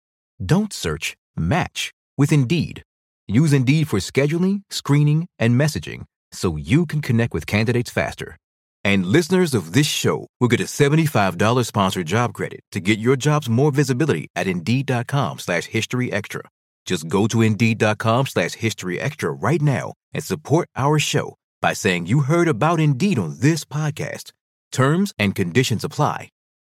Don't 0.43 0.73
search, 0.73 1.15
match 1.35 1.91
with 2.17 2.31
Indeed. 2.31 2.83
Use 3.27 3.53
Indeed 3.53 3.87
for 3.87 3.99
scheduling, 3.99 4.61
screening, 4.69 5.27
and 5.39 5.59
messaging 5.59 6.05
so 6.31 6.57
you 6.57 6.85
can 6.85 7.01
connect 7.01 7.33
with 7.33 7.47
candidates 7.47 7.89
faster. 7.89 8.37
And 8.85 9.07
listeners 9.07 9.55
of 9.55 9.73
this 9.73 9.87
show 9.87 10.27
will 10.39 10.47
get 10.47 10.59
a 10.59 10.65
$75 10.65 11.65
sponsored 11.65 12.05
job 12.05 12.33
credit 12.35 12.59
to 12.71 12.79
get 12.79 12.99
your 12.99 13.15
jobs 13.15 13.49
more 13.49 13.71
visibility 13.71 14.27
at 14.35 14.45
Indeed.com 14.45 15.39
slash 15.39 15.65
History 15.65 16.11
Extra. 16.13 16.41
Just 16.85 17.07
go 17.07 17.25
to 17.25 17.41
Indeed.com 17.41 18.27
slash 18.27 18.53
History 18.53 18.99
Extra 18.99 19.31
right 19.31 19.59
now 19.59 19.93
and 20.13 20.23
support 20.23 20.69
our 20.75 20.99
show 20.99 21.33
by 21.63 21.73
saying 21.73 22.05
you 22.05 22.19
heard 22.19 22.47
about 22.47 22.79
Indeed 22.79 23.17
on 23.17 23.39
this 23.39 23.65
podcast. 23.65 24.31
Terms 24.71 25.15
and 25.17 25.33
conditions 25.33 25.83
apply. 25.83 26.29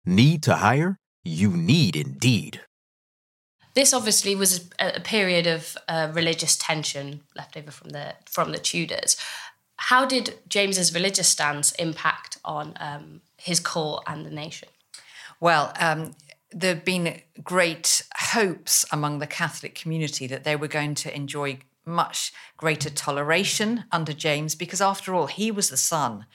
Need 0.04 0.42
to 0.44 0.56
hire? 0.56 0.98
You 1.24 1.50
need 1.50 1.96
Indeed. 1.96 2.62
This 3.76 3.94
obviously 3.94 4.36
was 4.36 4.68
a, 4.80 5.00
period 5.00 5.46
of 5.46 5.78
uh, 5.88 6.10
religious 6.12 6.58
tension 6.58 7.22
left 7.36 7.56
over 7.56 7.70
from 7.70 7.90
the 7.90 8.16
from 8.26 8.52
the 8.52 8.58
Tudors. 8.58 9.16
How 9.84 10.06
did 10.06 10.38
James's 10.48 10.94
religious 10.94 11.30
stance 11.30 11.72
impact 11.74 12.38
on 12.44 12.74
um, 12.80 13.22
his 13.38 13.62
court 13.62 14.04
and 14.06 14.26
the 14.26 14.30
nation? 14.30 14.68
Well, 15.40 15.74
um, 15.80 16.16
there 16.52 16.76
have 16.76 16.84
been 16.84 17.22
great 17.42 18.04
hopes 18.18 18.86
among 18.92 19.20
the 19.20 19.28
Catholic 19.28 19.76
community 19.76 20.28
that 20.28 20.44
they 20.44 20.58
were 20.58 20.68
going 20.68 20.96
to 20.96 21.16
enjoy 21.16 21.60
much 21.86 22.34
greater 22.58 22.90
toleration 22.90 23.86
under 23.92 24.12
James, 24.12 24.54
because 24.54 24.82
after 24.82 25.16
all, 25.16 25.28
he 25.28 25.50
was 25.50 25.70
the 25.70 25.78
son 25.78 26.26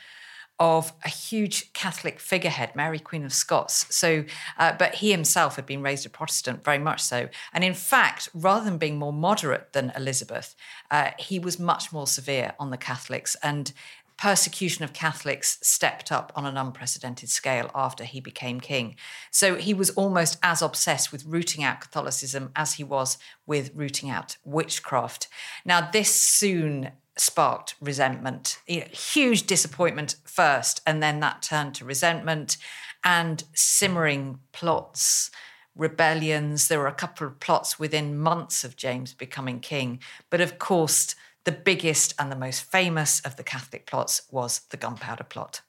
of 0.59 0.93
a 1.05 1.09
huge 1.09 1.73
Catholic 1.73 2.21
figurehead, 2.21 2.77
Mary 2.77 2.99
Queen 2.99 3.25
of 3.25 3.33
Scots. 3.33 3.87
So, 3.95 4.25
uh, 4.59 4.75
but 4.79 4.97
he 4.97 5.11
himself 5.11 5.57
had 5.57 5.67
been 5.67 5.83
raised 5.83 6.07
a 6.07 6.11
Protestant, 6.11 6.65
very 6.65 6.79
much 6.79 7.03
so. 7.03 7.29
And 7.53 7.65
in 7.65 7.75
fact, 7.75 8.29
rather 8.35 8.65
than 8.65 8.79
being 8.79 8.99
more 8.99 9.13
moderate 9.13 9.73
than 9.73 9.93
Elizabeth, 9.97 10.55
uh, 10.91 11.11
he 11.19 11.39
was 11.39 11.59
much 11.59 11.93
more 11.93 12.07
severe 12.07 12.55
on 12.61 12.71
the 12.71 12.77
Catholics. 12.77 13.37
And 13.43 13.73
persecution 14.17 14.85
of 14.85 14.93
Catholics 14.93 15.59
stepped 15.63 16.13
up 16.13 16.33
on 16.37 16.47
an 16.47 16.57
unprecedented 16.57 17.29
scale 17.29 17.71
after 17.75 18.05
he 18.05 18.21
became 18.21 18.61
king. 18.61 18.97
So 19.31 19.57
he 19.57 19.75
was 19.75 19.91
almost 19.91 20.39
as 20.43 20.63
obsessed 20.63 21.11
with 21.11 21.25
rooting 21.25 21.65
out 21.65 21.81
Catholicism 21.81 22.51
as 22.55 22.75
he 22.75 22.85
was 22.85 23.19
with 23.47 23.73
rooting 23.75 24.11
out 24.11 24.37
witchcraft. 24.45 25.29
Now, 25.65 25.91
this 25.91 26.15
soon 26.15 26.93
sparked 27.17 27.75
resentment, 27.81 28.59
you 28.67 28.81
know, 28.81 28.87
huge 28.87 29.47
disappointment 29.47 30.17
first, 30.25 30.81
and 30.87 31.03
then 31.03 31.21
that 31.21 31.43
turned 31.43 31.75
to 31.77 31.85
resentment 31.85 32.57
and 33.05 33.45
simmering 33.53 34.41
plots, 34.53 35.31
rebellions. 35.77 36.69
There 36.69 36.79
were 36.79 36.87
a 36.87 36.93
couple 36.93 37.27
of 37.27 37.41
plots 37.41 37.79
within 37.79 38.19
months 38.19 38.65
of 38.65 38.77
James 38.77 39.13
becoming 39.13 39.61
king. 39.61 40.01
But 40.31 40.41
of 40.41 40.59
course, 40.59 41.15
the 41.45 41.53
biggest 41.53 42.15
and 42.19 42.33
the 42.33 42.37
most 42.37 42.63
famous 42.63 43.21
of 43.21 43.37
the 43.37 43.45
Catholic 43.45 43.87
plots 43.87 44.23
was 44.31 44.61
the 44.71 44.77
Gunpowder 44.77 45.25
Plot. 45.25 45.61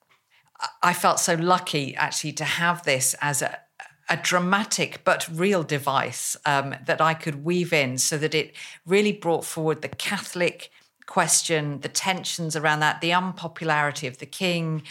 I 0.82 0.94
felt 0.94 1.20
so 1.20 1.36
lucky 1.36 1.96
actually 1.96 2.32
to 2.34 2.46
have 2.46 2.84
this 2.84 3.14
as 3.22 3.42
a, 3.42 3.60
a 4.08 4.16
dramatic 4.16 5.02
but 5.04 5.28
real 5.28 5.64
device 5.64 6.38
um, 6.46 6.76
that 6.86 7.02
I 7.02 7.14
could 7.14 7.44
weave 7.44 7.74
in 7.74 7.98
so 7.98 8.18
that 8.18 8.34
it 8.34 8.56
really 8.86 9.12
brought 9.12 9.44
forward 9.44 9.82
the 9.82 9.90
Catholic 9.90 10.72
question, 11.06 11.80
the 11.82 11.90
tensions 11.90 12.56
around 12.56 12.80
that, 12.80 13.02
the 13.02 13.14
unpopularity 13.14 14.08
of 14.08 14.18
the 14.18 14.26
king, 14.26 14.84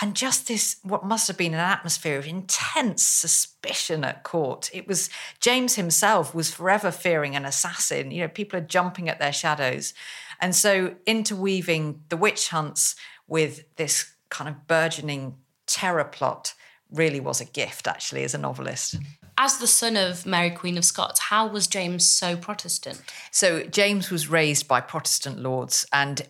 and 0.00 0.14
just 0.14 0.48
this 0.48 0.76
what 0.82 1.04
must 1.04 1.28
have 1.28 1.36
been 1.36 1.54
an 1.54 1.60
atmosphere 1.60 2.18
of 2.18 2.26
intense 2.26 3.02
suspicion 3.02 4.04
at 4.04 4.22
court. 4.22 4.70
It 4.72 4.88
was 4.88 5.10
James 5.40 5.76
himself 5.76 6.34
was 6.34 6.52
forever 6.52 6.90
fearing 6.90 7.36
an 7.36 7.44
assassin. 7.44 8.10
You 8.10 8.22
know, 8.22 8.28
people 8.28 8.58
are 8.58 8.64
jumping 8.64 9.08
at 9.08 9.18
their 9.18 9.32
shadows. 9.32 9.94
And 10.40 10.54
so 10.54 10.94
interweaving 11.06 12.02
the 12.08 12.16
witch 12.16 12.48
hunts 12.48 12.96
with 13.28 13.64
this 13.76 14.12
kind 14.28 14.48
of 14.48 14.66
burgeoning 14.66 15.36
terror 15.66 16.04
plot 16.04 16.54
really 16.90 17.20
was 17.20 17.40
a 17.40 17.44
gift, 17.44 17.86
actually, 17.86 18.24
as 18.24 18.34
a 18.34 18.38
novelist 18.38 18.96
mm-hmm. 18.96 19.21
As 19.42 19.58
the 19.58 19.66
son 19.66 19.96
of 19.96 20.24
Mary 20.24 20.50
Queen 20.50 20.78
of 20.78 20.84
Scots, 20.84 21.18
how 21.18 21.48
was 21.48 21.66
James 21.66 22.06
so 22.06 22.36
Protestant? 22.36 23.02
So 23.32 23.64
James 23.64 24.08
was 24.08 24.30
raised 24.30 24.68
by 24.68 24.80
Protestant 24.80 25.40
lords, 25.40 25.84
and 25.92 26.22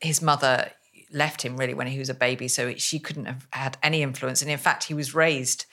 his 0.00 0.20
mother 0.20 0.72
left 1.12 1.42
him 1.42 1.56
really 1.56 1.74
when 1.74 1.86
he 1.86 2.00
was 2.00 2.08
a 2.08 2.14
baby, 2.14 2.48
so 2.48 2.74
she 2.74 2.98
couldn't 2.98 3.26
have 3.26 3.46
had 3.50 3.78
any 3.84 4.02
influence. 4.02 4.42
And 4.42 4.50
in 4.50 4.58
fact, 4.58 4.82
he 4.82 4.94
was 4.94 5.14
raised 5.14 5.64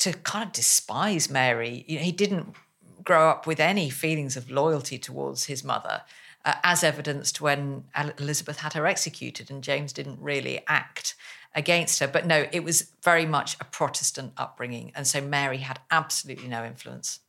to 0.00 0.12
kind 0.12 0.46
of 0.46 0.52
despise 0.52 1.30
Mary. 1.30 1.86
You 1.88 1.96
know, 1.96 2.04
he 2.04 2.12
didn't 2.12 2.54
grow 3.02 3.30
up 3.30 3.46
with 3.46 3.58
any 3.58 3.88
feelings 3.88 4.36
of 4.36 4.50
loyalty 4.50 4.98
towards 4.98 5.44
his 5.44 5.64
mother. 5.64 6.02
Uh, 6.44 6.54
as 6.62 6.84
evidenced 6.84 7.40
when 7.40 7.84
Elizabeth 8.18 8.58
had 8.58 8.74
her 8.74 8.86
executed, 8.86 9.50
and 9.50 9.64
James 9.64 9.94
didn't 9.94 10.20
really 10.20 10.60
act 10.68 11.14
against 11.54 12.00
her. 12.00 12.08
But 12.08 12.26
no, 12.26 12.46
it 12.52 12.64
was 12.64 12.90
very 13.02 13.26
much 13.26 13.56
a 13.60 13.64
Protestant 13.64 14.32
upbringing. 14.36 14.92
And 14.94 15.06
so 15.06 15.20
Mary 15.20 15.58
had 15.58 15.80
absolutely 15.90 16.48
no 16.48 16.64
influence. 16.64 17.20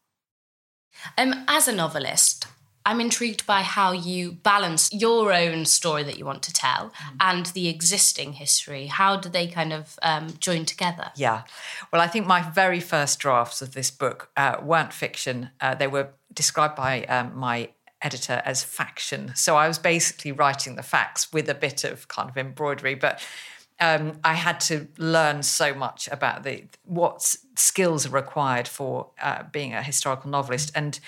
Um, 1.17 1.45
as 1.47 1.67
a 1.67 1.75
novelist, 1.75 2.47
I'm 2.85 3.01
intrigued 3.01 3.45
by 3.45 3.61
how 3.61 3.91
you 3.91 4.31
balance 4.31 4.91
your 4.91 5.33
own 5.33 5.65
story 5.65 6.03
that 6.03 6.17
you 6.17 6.25
want 6.25 6.41
to 6.43 6.53
tell 6.53 6.89
mm. 6.89 7.15
and 7.19 7.45
the 7.47 7.67
existing 7.67 8.33
history. 8.33 8.87
How 8.87 9.17
do 9.17 9.29
they 9.29 9.47
kind 9.47 9.73
of 9.73 9.99
um, 10.01 10.33
join 10.39 10.65
together? 10.65 11.11
Yeah. 11.15 11.43
Well, 11.91 12.01
I 12.01 12.07
think 12.07 12.25
my 12.25 12.41
very 12.41 12.79
first 12.79 13.19
drafts 13.19 13.61
of 13.61 13.73
this 13.73 13.91
book 13.91 14.29
uh, 14.35 14.57
weren't 14.63 14.93
fiction. 14.93 15.51
Uh, 15.61 15.75
they 15.75 15.87
were 15.87 16.09
described 16.33 16.75
by 16.75 17.03
um, 17.03 17.37
my 17.37 17.69
editor 18.01 18.41
as 18.45 18.63
faction. 18.63 19.33
So 19.35 19.57
I 19.57 19.67
was 19.67 19.77
basically 19.77 20.31
writing 20.31 20.75
the 20.75 20.83
facts 20.83 21.33
with 21.33 21.49
a 21.49 21.55
bit 21.55 21.83
of 21.83 22.07
kind 22.07 22.29
of 22.29 22.37
embroidery. 22.37 22.95
But 22.95 23.21
Um, 23.79 24.19
I 24.23 24.33
had 24.33 24.59
to 24.61 24.87
learn 24.97 25.43
so 25.43 25.73
much 25.73 26.09
about 26.11 26.43
the 26.43 26.65
what 26.83 27.35
skills 27.55 28.05
are 28.05 28.09
required 28.11 28.67
for 28.67 29.11
uh, 29.21 29.43
being 29.51 29.73
a 29.73 29.81
historical 29.81 30.29
novelist, 30.29 30.71
and 30.75 30.99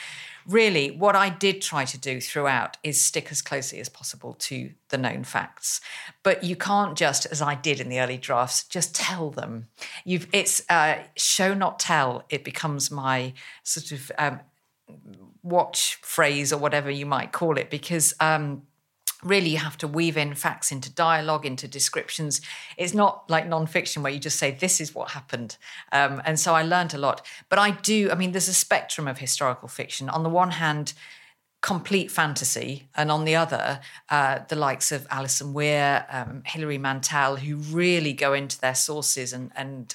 really, 0.48 0.92
what 0.92 1.16
I 1.16 1.30
did 1.30 1.62
try 1.62 1.86
to 1.86 1.98
do 1.98 2.22
throughout 2.22 2.78
is 2.84 3.00
stick 3.00 3.32
as 3.32 3.42
closely 3.42 3.80
as 3.80 3.90
possible 3.90 4.36
to 4.40 4.72
the 4.90 4.98
known 4.98 5.24
facts. 5.24 5.82
But 6.24 6.44
you 6.44 6.56
can't 6.56 6.98
just, 6.98 7.26
as 7.26 7.42
I 7.42 7.56
did 7.56 7.80
in 7.80 7.90
the 7.90 8.00
early 8.00 8.18
drafts, 8.18 8.64
just 8.64 8.96
tell 8.96 9.30
them. 9.32 9.68
You've 10.06 10.28
it's 10.32 10.64
uh, 10.70 11.00
show 11.16 11.54
not 11.54 11.78
tell. 11.80 12.24
It 12.30 12.44
becomes 12.44 12.90
my 12.90 13.34
sort 13.64 13.92
of 13.92 14.12
um, 14.18 14.40
watch 15.44 16.00
phrase 16.02 16.54
or 16.54 16.58
whatever 16.58 16.90
you 16.90 17.06
might 17.06 17.32
call 17.32 17.58
it, 17.58 17.70
because. 17.70 18.14
Um, 18.20 18.64
really 19.24 19.50
you 19.50 19.58
have 19.58 19.78
to 19.78 19.88
weave 19.88 20.18
in 20.18 20.34
facts 20.36 20.72
into 20.72 20.90
dialogue 20.92 21.46
into 21.46 21.68
descriptions. 21.68 22.42
It's 22.78 22.94
not 22.94 23.30
like 23.30 23.48
nonfiction 23.48 24.02
where 24.02 24.12
you 24.12 24.20
just 24.20 24.38
say 24.38 24.52
this 24.52 24.82
is 24.82 24.96
what 24.96 25.12
happened. 25.12 25.58
Um, 25.92 26.22
and 26.26 26.40
so 26.40 26.54
i 26.54 26.64
learned 26.64 26.94
a 26.94 26.98
lot. 26.98 27.26
But 27.50 27.60
i 27.60 27.72
do 27.72 28.10
i 28.12 28.16
mean 28.16 28.32
there's 28.32 28.48
a 28.48 28.54
spectrum 28.54 29.08
of 29.08 29.18
historical 29.20 29.68
fiction. 29.68 30.10
On 30.10 30.24
the 30.24 30.30
one 30.30 30.52
hand 30.52 30.94
complete 31.62 32.10
fantasy 32.10 32.90
and 32.96 33.12
on 33.12 33.24
the 33.24 33.36
other 33.36 33.80
uh, 34.10 34.40
the 34.50 34.56
likes 34.56 34.92
of 34.92 35.06
alison 35.12 35.54
weir 35.54 36.08
um, 36.10 36.42
hilary 36.44 36.80
mantel 36.80 37.36
who 37.36 37.56
really 37.56 38.14
go 38.14 38.34
into 38.34 38.60
their 38.60 38.74
sources 38.74 39.32
and, 39.32 39.52
and 39.56 39.94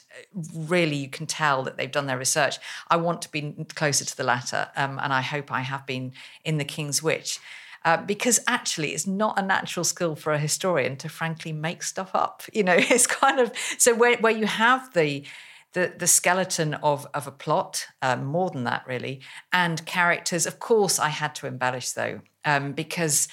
really 0.54 0.94
you 0.94 1.08
can 1.08 1.26
tell 1.26 1.64
that 1.64 1.76
they've 1.76 1.90
done 1.90 2.06
their 2.06 2.18
research. 2.18 2.58
I 2.88 2.96
want 2.96 3.20
to 3.22 3.30
be 3.32 3.66
closer 3.74 4.04
to 4.04 4.16
the 4.16 4.22
latter 4.22 4.68
um, 4.76 5.00
and 5.02 5.12
i 5.12 5.22
hope 5.22 5.50
i 5.50 5.62
have 5.62 5.84
been 5.86 6.12
in 6.44 6.58
the 6.58 6.64
king's 6.64 7.02
witch 7.02 7.40
uh, 7.86 7.96
because 7.98 8.40
actually 8.48 8.92
it's 8.92 9.06
not 9.06 9.38
a 9.38 9.42
natural 9.42 9.84
skill 9.84 10.16
for 10.16 10.32
a 10.32 10.38
historian 10.38 10.96
to 10.96 11.08
frankly 11.08 11.52
make 11.52 11.84
stuff 11.84 12.10
up. 12.14 12.42
You 12.52 12.64
know, 12.64 12.74
it's 12.76 13.06
kind 13.06 13.38
of 13.38 13.52
so 13.78 13.94
where, 13.94 14.18
where 14.18 14.36
you 14.36 14.46
have 14.46 14.92
the 14.92 15.24
the, 15.72 15.92
the 15.98 16.06
skeleton 16.06 16.72
of, 16.74 17.06
of 17.12 17.26
a 17.26 17.30
plot, 17.30 17.86
um, 18.00 18.24
more 18.24 18.48
than 18.48 18.64
that, 18.64 18.86
really, 18.86 19.20
and 19.52 19.84
characters. 19.84 20.46
Of 20.46 20.58
course, 20.58 20.98
I 20.98 21.10
had 21.10 21.34
to 21.34 21.46
embellish 21.46 21.90
though, 21.90 22.22
um, 22.46 22.72
because 22.72 23.28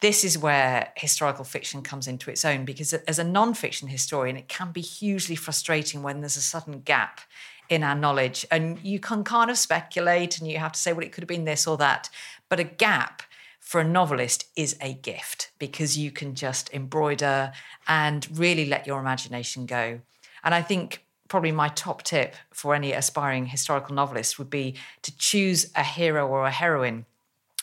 this 0.00 0.24
is 0.24 0.38
where 0.38 0.92
historical 0.96 1.44
fiction 1.44 1.82
comes 1.82 2.08
into 2.08 2.30
its 2.30 2.42
own. 2.42 2.64
Because 2.64 2.94
as 2.94 3.18
a 3.18 3.24
non-fiction 3.24 3.88
historian, 3.88 4.38
it 4.38 4.48
can 4.48 4.72
be 4.72 4.80
hugely 4.80 5.36
frustrating 5.36 6.02
when 6.02 6.20
there's 6.20 6.38
a 6.38 6.42
sudden 6.42 6.80
gap 6.80 7.20
in 7.68 7.82
our 7.82 7.94
knowledge, 7.94 8.46
and 8.50 8.78
you 8.82 8.98
can 8.98 9.22
kind 9.22 9.50
of 9.50 9.58
speculate, 9.58 10.38
and 10.38 10.48
you 10.50 10.58
have 10.58 10.72
to 10.72 10.80
say, 10.80 10.94
well, 10.94 11.04
it 11.04 11.12
could 11.12 11.22
have 11.22 11.28
been 11.28 11.44
this 11.44 11.66
or 11.66 11.76
that. 11.76 12.08
But 12.48 12.60
a 12.60 12.64
gap 12.64 13.22
for 13.64 13.80
a 13.80 13.84
novelist 13.84 14.46
is 14.54 14.76
a 14.82 14.92
gift 14.92 15.50
because 15.58 15.96
you 15.96 16.10
can 16.10 16.34
just 16.34 16.72
embroider 16.74 17.50
and 17.88 18.28
really 18.38 18.66
let 18.66 18.86
your 18.86 19.00
imagination 19.00 19.64
go. 19.64 20.00
And 20.44 20.54
I 20.54 20.60
think 20.60 21.02
probably 21.28 21.50
my 21.50 21.68
top 21.70 22.02
tip 22.02 22.36
for 22.52 22.74
any 22.74 22.92
aspiring 22.92 23.46
historical 23.46 23.94
novelist 23.94 24.38
would 24.38 24.50
be 24.50 24.76
to 25.00 25.16
choose 25.16 25.72
a 25.74 25.82
hero 25.82 26.28
or 26.28 26.44
a 26.44 26.50
heroine 26.50 27.06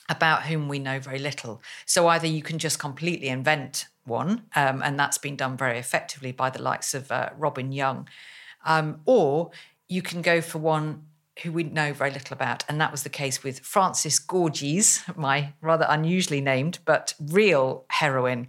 about 0.10 0.42
whom 0.44 0.68
we 0.68 0.80
know 0.80 1.00
very 1.00 1.20
little. 1.20 1.62
So 1.86 2.08
either 2.08 2.26
you 2.26 2.42
can 2.42 2.58
just 2.58 2.80
completely 2.80 3.30
invent 3.30 3.86
one, 4.04 4.42
um, 4.56 4.82
and 4.82 5.00
that's 5.00 5.20
been 5.20 5.36
done 5.36 5.56
very 5.56 5.78
effectively 5.78 6.32
by 6.32 6.50
the 6.50 6.64
likes 6.64 6.96
of 6.96 7.12
uh, 7.12 7.30
Robyn 7.38 7.72
Young, 7.72 8.08
um, 8.66 9.02
or 9.06 9.52
you 9.88 10.02
can 10.02 10.24
go 10.24 10.42
for 10.42 10.58
one 10.58 11.06
who 11.44 11.52
we 11.52 11.64
know 11.64 11.94
very 11.94 12.12
little 12.12 12.34
about. 12.34 12.64
And 12.68 12.80
that 12.80 12.92
was 12.92 13.04
the 13.04 13.10
case 13.10 13.44
with 13.44 13.60
Frances 13.60 14.20
Gorges, 14.20 15.04
my 15.16 15.54
rather 15.62 15.86
unusually 15.90 16.42
named, 16.42 16.80
but 16.86 17.14
real 17.20 17.86
heroine. 17.90 18.48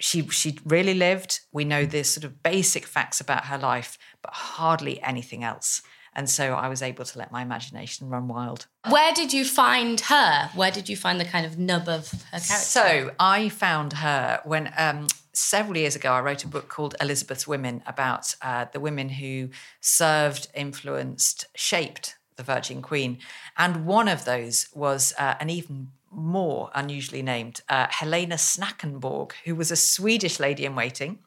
She, 0.00 0.26
she 0.28 0.58
really 0.64 0.94
lived. 0.94 1.40
We 1.52 1.64
know 1.64 1.86
the 1.86 2.02
sort 2.02 2.24
of 2.24 2.42
basic 2.42 2.86
facts 2.86 3.20
about 3.20 3.46
her 3.46 3.58
life, 3.58 3.98
but 4.20 4.32
hardly 4.32 5.00
anything 5.02 5.44
else. 5.44 5.82
And 6.14 6.28
so 6.28 6.54
I 6.54 6.68
was 6.68 6.82
able 6.82 7.04
to 7.04 7.18
let 7.18 7.32
my 7.32 7.42
imagination 7.42 8.08
run 8.08 8.28
wild. 8.28 8.66
Where 8.88 9.14
did 9.14 9.32
you 9.32 9.44
find 9.44 9.98
her? 10.00 10.50
Where 10.54 10.70
did 10.70 10.88
you 10.88 10.96
find 10.96 11.18
the 11.18 11.24
kind 11.24 11.46
of 11.46 11.58
nub 11.58 11.88
of 11.88 12.10
her 12.10 12.18
character? 12.32 12.44
So 12.46 13.10
I 13.18 13.48
found 13.48 13.94
her 13.94 14.40
when 14.44 14.72
um, 14.76 15.06
several 15.32 15.76
years 15.76 15.96
ago, 15.96 16.12
I 16.12 16.20
wrote 16.20 16.44
a 16.44 16.48
book 16.48 16.68
called 16.68 16.94
Elizabeth's 17.00 17.46
Women 17.46 17.82
about 17.86 18.34
uh, 18.42 18.66
the 18.72 18.80
women 18.80 19.08
who 19.08 19.48
served, 19.80 20.48
influenced, 20.54 21.46
shaped 21.54 22.16
the 22.36 22.42
Virgin 22.42 22.82
Queen. 22.82 23.18
And 23.56 23.86
one 23.86 24.08
of 24.08 24.24
those 24.24 24.68
was 24.74 25.12
uh, 25.18 25.34
an 25.40 25.50
even 25.50 25.88
more 26.10 26.70
unusually 26.74 27.22
named 27.22 27.62
uh, 27.68 27.86
Helena 27.88 28.34
Snakenborg, 28.34 29.32
who 29.44 29.54
was 29.54 29.70
a 29.70 29.76
Swedish 29.76 30.38
lady 30.38 30.64
in 30.64 30.74
waiting. 30.74 31.18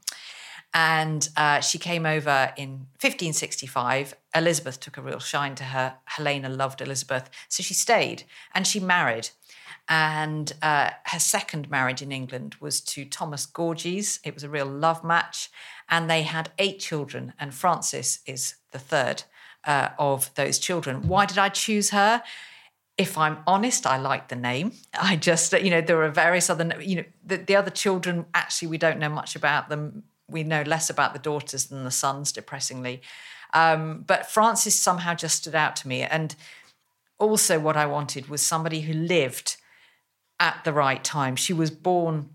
And 0.76 1.30
uh, 1.38 1.62
she 1.62 1.78
came 1.78 2.06
over 2.06 2.54
in 2.58 2.88
1565. 3.00 4.14
Elizabeth 4.36 4.78
took 4.82 4.98
a 4.98 5.02
real 5.02 5.20
shine 5.20 5.56
to 5.56 5.64
her. 5.64 5.96
Helena 6.04 6.50
loved 6.50 6.82
Elizabeth. 6.82 7.30
So 7.48 7.64
she 7.64 7.74
stayed 7.74 8.24
and 8.54 8.68
she 8.68 8.82
married. 8.82 9.30
And 9.88 10.52
uh, 10.62 10.90
her 11.06 11.20
second 11.20 11.70
marriage 11.70 12.02
in 12.02 12.12
England 12.12 12.56
was 12.60 12.82
to 12.82 13.06
Thomas 13.06 13.46
Gorges. 13.46 14.20
It 14.26 14.34
was 14.34 14.44
a 14.44 14.50
real 14.50 14.66
love 14.66 15.02
match. 15.02 15.50
And 15.90 16.10
they 16.10 16.24
had 16.24 16.52
eight 16.60 16.80
children, 16.80 17.34
and 17.40 17.54
Frances 17.54 18.20
is 18.26 18.56
the 18.72 18.80
third 18.80 19.24
uh, 19.64 19.90
of 19.98 20.34
those 20.36 20.60
children. 20.60 21.08
Why 21.08 21.26
did 21.26 21.38
I 21.38 21.50
choose 21.50 21.92
her? 21.92 22.24
If 22.98 23.18
I'm 23.18 23.38
honest, 23.46 23.86
I 23.86 23.98
like 23.98 24.30
the 24.30 24.36
name. 24.36 24.72
I 25.00 25.16
just, 25.16 25.54
you 25.54 25.70
know, 25.70 25.82
there 25.82 26.02
are 26.02 26.10
various 26.10 26.50
other, 26.50 26.82
you 26.82 26.96
know, 26.98 27.04
the, 27.24 27.38
the 27.38 27.56
other 27.56 27.70
children, 27.70 28.26
actually, 28.34 28.70
we 28.70 28.78
don't 28.78 29.00
know 29.00 29.10
much 29.10 29.36
about 29.36 29.70
them. 29.70 30.04
We 30.36 30.44
know 30.44 30.64
less 30.64 30.90
about 30.90 31.14
the 31.14 31.20
daughters 31.20 31.66
than 31.66 31.86
the 31.86 31.92
sons, 31.92 32.32
depressingly. 32.32 33.02
Um, 33.54 34.04
but 34.06 34.30
Frances 34.30 34.78
somehow 34.78 35.14
just 35.14 35.38
stood 35.38 35.56
out 35.56 35.78
to 35.78 35.88
me. 35.88 36.04
And 36.04 36.36
also, 37.18 37.58
what 37.58 37.78
I 37.78 37.86
wanted 37.86 38.28
was 38.28 38.42
somebody 38.42 38.82
who 38.82 38.94
lived 38.94 39.56
at 40.40 40.62
the 40.66 40.74
right 40.74 41.04
time. 41.04 41.38
She 41.38 41.54
was 41.54 41.72
born 41.72 42.32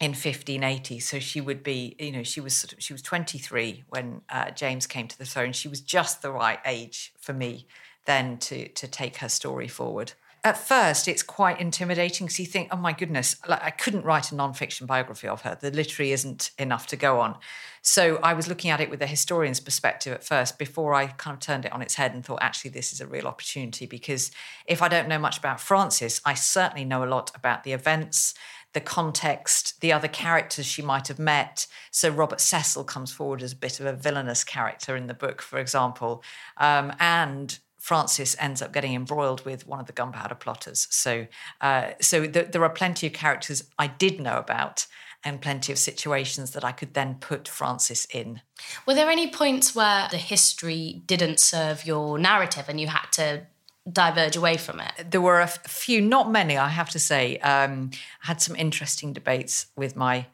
in 0.00 0.10
1580, 0.10 0.98
so 0.98 1.20
she 1.20 1.40
would 1.40 1.62
be, 1.62 1.94
you 2.00 2.10
know, 2.10 2.24
she 2.24 2.40
was 2.40 2.54
sort 2.54 2.72
of, 2.72 2.82
she 2.82 2.92
was 2.92 3.02
23 3.02 3.84
when 3.88 4.22
uh, 4.28 4.50
James 4.50 4.88
came 4.88 5.06
to 5.06 5.18
the 5.18 5.24
throne. 5.24 5.52
She 5.52 5.68
was 5.68 5.80
just 5.80 6.22
the 6.22 6.32
right 6.32 6.58
age 6.66 7.12
for 7.20 7.32
me 7.32 7.66
then 8.08 8.38
to 8.38 8.66
to 8.68 8.88
take 8.88 9.18
her 9.18 9.28
story 9.28 9.68
forward 9.68 10.14
at 10.48 10.56
first 10.56 11.06
it's 11.06 11.22
quite 11.22 11.60
intimidating 11.60 12.26
because 12.26 12.40
you 12.40 12.46
think, 12.46 12.68
oh 12.72 12.76
my 12.76 12.92
goodness, 12.92 13.36
like 13.46 13.62
I 13.62 13.70
couldn't 13.70 14.04
write 14.04 14.32
a 14.32 14.34
non-fiction 14.34 14.86
biography 14.86 15.28
of 15.28 15.42
her. 15.42 15.56
The 15.60 15.70
literary 15.70 16.12
isn't 16.12 16.50
enough 16.58 16.86
to 16.88 16.96
go 16.96 17.20
on. 17.20 17.36
So 17.82 18.18
I 18.22 18.34
was 18.34 18.48
looking 18.48 18.70
at 18.70 18.80
it 18.80 18.90
with 18.90 19.00
a 19.02 19.06
historian's 19.06 19.60
perspective 19.60 20.12
at 20.12 20.24
first 20.24 20.58
before 20.58 20.94
I 20.94 21.06
kind 21.06 21.34
of 21.34 21.40
turned 21.40 21.64
it 21.64 21.72
on 21.72 21.82
its 21.82 21.94
head 21.94 22.14
and 22.14 22.24
thought, 22.24 22.40
actually, 22.42 22.70
this 22.70 22.92
is 22.92 23.00
a 23.00 23.06
real 23.06 23.26
opportunity 23.26 23.86
because 23.86 24.30
if 24.66 24.82
I 24.82 24.88
don't 24.88 25.08
know 25.08 25.18
much 25.18 25.38
about 25.38 25.60
Frances, 25.60 26.20
I 26.24 26.34
certainly 26.34 26.84
know 26.84 27.04
a 27.04 27.06
lot 27.06 27.30
about 27.34 27.64
the 27.64 27.72
events, 27.72 28.34
the 28.72 28.80
context, 28.80 29.80
the 29.80 29.92
other 29.92 30.08
characters 30.08 30.66
she 30.66 30.82
might 30.82 31.08
have 31.08 31.18
met. 31.18 31.66
So 31.90 32.10
Robert 32.10 32.40
Cecil 32.40 32.84
comes 32.84 33.12
forward 33.12 33.42
as 33.42 33.52
a 33.52 33.56
bit 33.56 33.80
of 33.80 33.86
a 33.86 33.92
villainous 33.92 34.44
character 34.44 34.96
in 34.96 35.06
the 35.06 35.14
book, 35.14 35.40
for 35.40 35.58
example, 35.58 36.22
um, 36.58 36.92
and 36.98 37.58
Frances 37.78 38.36
ends 38.38 38.60
up 38.60 38.72
getting 38.72 38.94
embroiled 38.94 39.44
with 39.44 39.66
one 39.66 39.80
of 39.80 39.86
the 39.86 39.92
gunpowder 39.92 40.34
plotters. 40.34 40.86
So, 40.90 41.26
uh, 41.60 41.90
so 42.00 42.26
th- 42.26 42.52
there 42.52 42.64
are 42.64 42.70
plenty 42.70 43.06
of 43.06 43.12
characters 43.12 43.64
I 43.78 43.86
did 43.86 44.20
know 44.20 44.38
about, 44.38 44.86
and 45.24 45.40
plenty 45.40 45.72
of 45.72 45.78
situations 45.78 46.52
that 46.52 46.64
I 46.64 46.72
could 46.72 46.94
then 46.94 47.16
put 47.16 47.48
Frances 47.48 48.06
in. 48.12 48.40
Were 48.86 48.94
there 48.94 49.10
any 49.10 49.30
points 49.30 49.74
where 49.74 50.08
the 50.10 50.16
history 50.16 51.02
didn't 51.06 51.40
serve 51.40 51.84
your 51.84 52.18
narrative 52.18 52.66
and 52.68 52.80
you 52.80 52.86
had 52.86 53.10
to 53.12 53.46
diverge 53.90 54.36
away 54.36 54.56
from 54.56 54.80
it? 54.80 55.10
There 55.10 55.20
were 55.20 55.40
a 55.40 55.48
few, 55.48 56.00
not 56.00 56.30
many, 56.30 56.56
I 56.56 56.68
have 56.68 56.90
to 56.90 56.98
say. 56.98 57.38
Um, 57.38 57.90
I 58.22 58.28
had 58.28 58.40
some 58.40 58.54
interesting 58.54 59.12
debates 59.12 59.66
with 59.76 59.96
my 59.96 60.26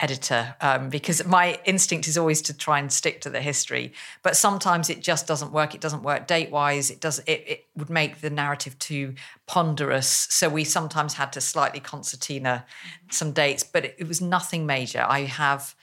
editor 0.00 0.56
um, 0.60 0.88
because 0.88 1.24
my 1.26 1.58
instinct 1.64 2.08
is 2.08 2.16
always 2.16 2.40
to 2.42 2.56
try 2.56 2.78
and 2.78 2.90
stick 2.90 3.20
to 3.20 3.30
the 3.30 3.40
history 3.40 3.92
but 4.22 4.36
sometimes 4.36 4.88
it 4.88 5.02
just 5.02 5.26
doesn't 5.26 5.52
work. 5.52 5.74
It 5.74 5.80
doesn't 5.80 6.02
work 6.02 6.26
date 6.26 6.50
wise 6.50 6.90
it 6.90 7.00
does 7.00 7.18
it, 7.20 7.44
it 7.46 7.66
would 7.76 7.90
make 7.90 8.20
the 8.20 8.30
narrative 8.30 8.78
too 8.78 9.14
ponderous. 9.46 10.08
So 10.08 10.48
we 10.48 10.64
sometimes 10.64 11.14
had 11.14 11.32
to 11.34 11.40
slightly 11.40 11.80
concertina 11.80 12.64
some 13.10 13.32
dates 13.32 13.62
but 13.62 13.84
it, 13.84 13.96
it 13.98 14.08
was 14.08 14.20
nothing 14.20 14.66
major. 14.66 15.04
I 15.06 15.20
have 15.20 15.74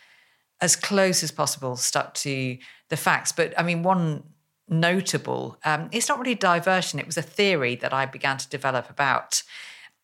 as 0.60 0.76
close 0.76 1.22
as 1.22 1.32
possible 1.32 1.76
stuck 1.76 2.14
to 2.16 2.58
the 2.90 2.98
facts. 2.98 3.32
But 3.32 3.54
i 3.58 3.64
mean 3.64 3.84
one 3.84 4.24
notable 4.68 5.58
um, 5.64 5.90
it's 5.92 6.10
not 6.10 6.20
really 6.20 6.36
diversion. 6.36 7.00
It 7.00 7.06
was 7.06 7.18
a 7.18 7.22
theory 7.22 7.76
that 7.76 7.94
i 7.94 8.06
began 8.06 8.38
to 8.38 8.50
develop 8.50 8.90
about 8.90 9.44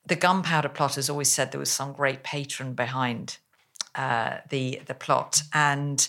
the 0.06 0.16
gunpowder 0.16 0.70
plotters 0.70 1.10
always 1.10 1.30
said 1.30 1.52
there 1.52 1.60
was 1.60 1.72
some 1.72 1.94
great 1.94 2.24
patron 2.24 2.74
behind 2.74 3.38
uh, 3.96 4.38
the 4.50 4.82
the 4.86 4.94
plot, 4.94 5.44
and 5.54 6.08